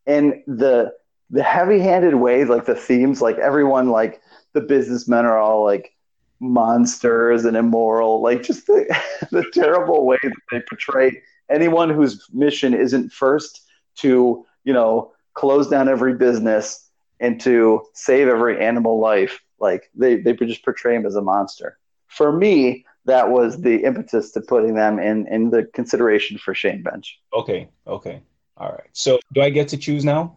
[0.06, 0.94] and the
[1.30, 4.22] the heavy-handed way, like the themes, like everyone, like
[4.54, 5.94] the businessmen are all like
[6.40, 8.86] monsters and immoral, like just the,
[9.32, 13.62] the terrible way that they portray anyone whose mission isn't first
[13.96, 16.90] to you know close down every business
[17.20, 19.40] and to save every animal life.
[19.60, 21.78] Like they, they just portray him as a monster.
[22.18, 26.82] For me, that was the impetus to putting them in, in the consideration for Shame
[26.82, 27.20] Bench.
[27.32, 28.22] Okay, okay.
[28.58, 28.90] All right.
[28.92, 30.36] So do I get to choose now?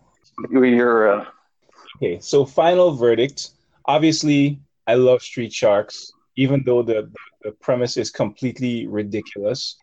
[0.50, 1.24] You're uh...
[1.96, 2.20] okay.
[2.20, 3.50] So final verdict.
[3.86, 7.10] Obviously, I love Street Sharks, even though the,
[7.42, 9.76] the premise is completely ridiculous.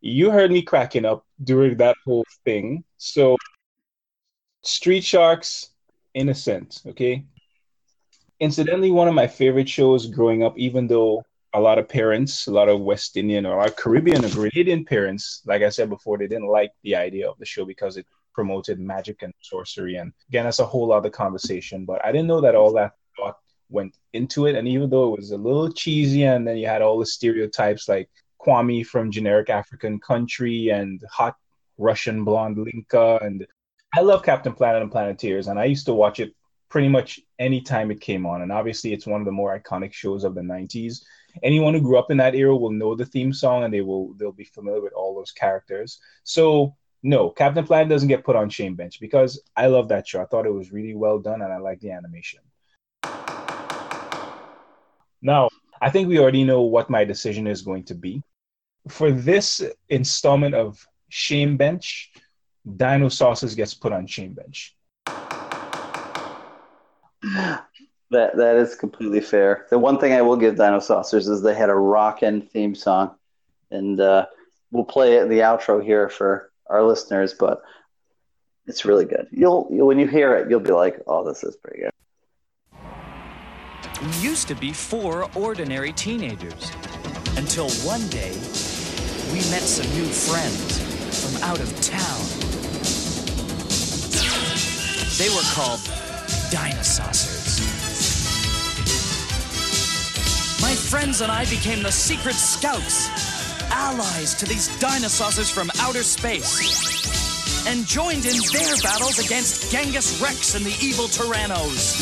[0.00, 2.82] You heard me cracking up during that whole thing.
[2.96, 3.36] So
[4.62, 5.70] Street Sharks
[6.12, 6.82] innocent.
[6.86, 7.24] Okay.
[8.40, 11.22] Incidentally, one of my favorite shows growing up, even though
[11.52, 14.28] a lot of parents, a lot of West Indian or a lot of Caribbean or
[14.28, 17.96] Grenadian parents, like I said before, they didn't like the idea of the show because
[17.96, 19.96] it promoted magic and sorcery.
[19.96, 21.84] And again, that's a whole other conversation.
[21.84, 23.38] But I didn't know that all that thought
[23.68, 24.54] went into it.
[24.54, 27.88] And even though it was a little cheesy, and then you had all the stereotypes
[27.88, 28.08] like
[28.40, 31.36] Kwame from generic African country and hot
[31.76, 33.46] Russian blonde Linka and
[33.92, 36.32] I love Captain Planet and Planeteers, and I used to watch it
[36.70, 38.42] pretty much any time it came on.
[38.42, 41.02] And obviously, it's one of the more iconic shows of the 90s.
[41.42, 44.14] Anyone who grew up in that era will know the theme song and they will
[44.14, 46.00] they'll be familiar with all those characters.
[46.24, 50.22] So no, Captain Planet doesn't get put on shame bench because I love that show.
[50.22, 52.40] I thought it was really well done and I like the animation.
[55.22, 55.48] Now,
[55.80, 58.22] I think we already know what my decision is going to be.
[58.88, 62.12] For this installment of Shame Bench,
[62.66, 64.76] Dinosaucers gets put on Shame Bench.
[67.22, 69.66] That that is completely fair.
[69.70, 73.14] The one thing I will give Dinosaucers is they had a rockin' theme song,
[73.70, 74.26] and uh,
[74.72, 77.34] we'll play it in the outro here for our listeners.
[77.34, 77.62] But
[78.66, 79.28] it's really good.
[79.30, 81.90] You'll, you'll when you hear it, you'll be like, "Oh, this is pretty good."
[84.02, 86.72] We used to be four ordinary teenagers
[87.36, 88.32] until one day
[89.30, 90.80] we met some new friends
[91.22, 92.20] from out of town.
[95.16, 96.09] They were called
[96.50, 97.60] Dinosaucers.
[100.60, 103.08] My friends and I became the secret scouts,
[103.70, 110.56] allies to these dinosaurs from outer space, and joined in their battles against Genghis Rex
[110.56, 111.96] and the evil Tyrannos.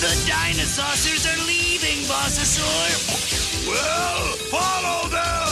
[0.00, 3.66] The dinosaurs are leaving, Bossasaur.
[3.66, 5.51] Well, follow them!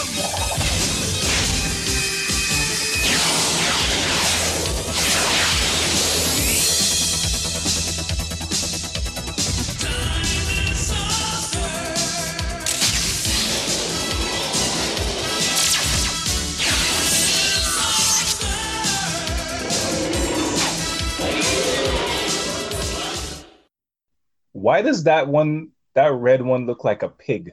[24.60, 27.52] Why does that one, that red one, look like a pig?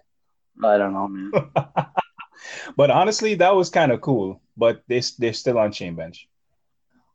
[0.64, 1.32] I don't know, man.
[2.76, 4.42] but honestly, that was kind of cool.
[4.58, 6.28] But they, they're still on Shame Bench.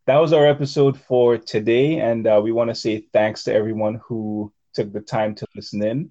[0.06, 1.98] That was our episode for today.
[1.98, 5.84] And uh, we want to say thanks to everyone who took the time to listen
[5.84, 6.10] in.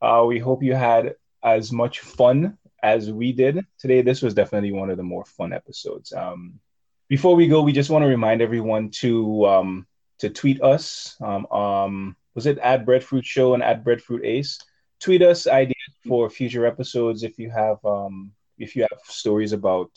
[0.00, 4.02] Uh, we hope you had as much fun as we did today.
[4.02, 6.12] This was definitely one of the more fun episodes.
[6.12, 6.60] Um,
[7.08, 9.86] before we go, we just want to remind everyone to um,
[10.18, 11.16] to tweet us.
[11.20, 14.58] Um, um, was it at Breadfruit Show and at Breadfruit Ace?
[15.00, 15.76] Tweet us ideas
[16.06, 19.90] for future episodes if you have um, if you have stories about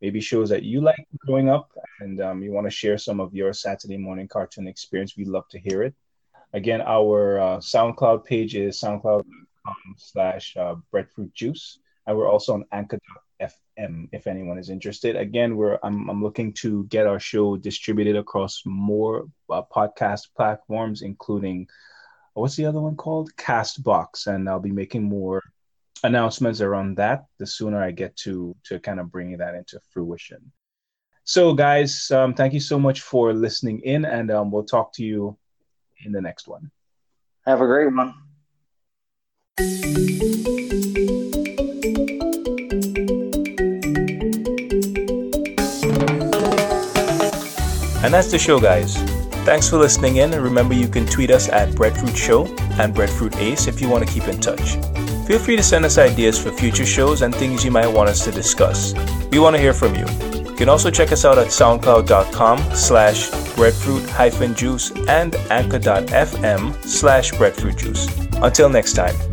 [0.00, 1.70] maybe shows that you like growing up
[2.00, 5.16] and um, you want to share some of your Saturday morning cartoon experience.
[5.16, 5.94] We'd love to hear it.
[6.52, 11.78] Again, our uh, SoundCloud page is soundcloud.com slash uh, breadfruit juice.
[12.06, 12.64] And we're also on
[13.78, 15.16] anchor.fm if anyone is interested.
[15.16, 21.02] Again, we're I'm, I'm looking to get our show distributed across more uh, podcast platforms,
[21.02, 21.68] including
[22.34, 23.30] what's the other one called?
[23.36, 24.26] Castbox.
[24.26, 25.42] And I'll be making more
[26.04, 30.52] announcements around that the sooner I get to to kind of bring that into fruition.
[31.24, 35.04] So, guys, um, thank you so much for listening in, and um, we'll talk to
[35.04, 35.38] you
[36.04, 36.72] in the next one.
[37.46, 38.12] Have a great one.
[48.12, 48.98] And that's the show, guys.
[49.46, 53.34] Thanks for listening in, and remember you can tweet us at Breadfruit Show and Breadfruit
[53.38, 54.76] Ace if you want to keep in touch.
[55.26, 58.22] Feel free to send us ideas for future shows and things you might want us
[58.26, 58.92] to discuss.
[59.30, 60.04] We want to hear from you.
[60.44, 67.32] You can also check us out at soundcloud.com slash breadfruit hyphen juice and anchor.fm slash
[67.32, 68.14] breadfruit juice.
[68.42, 69.31] Until next time.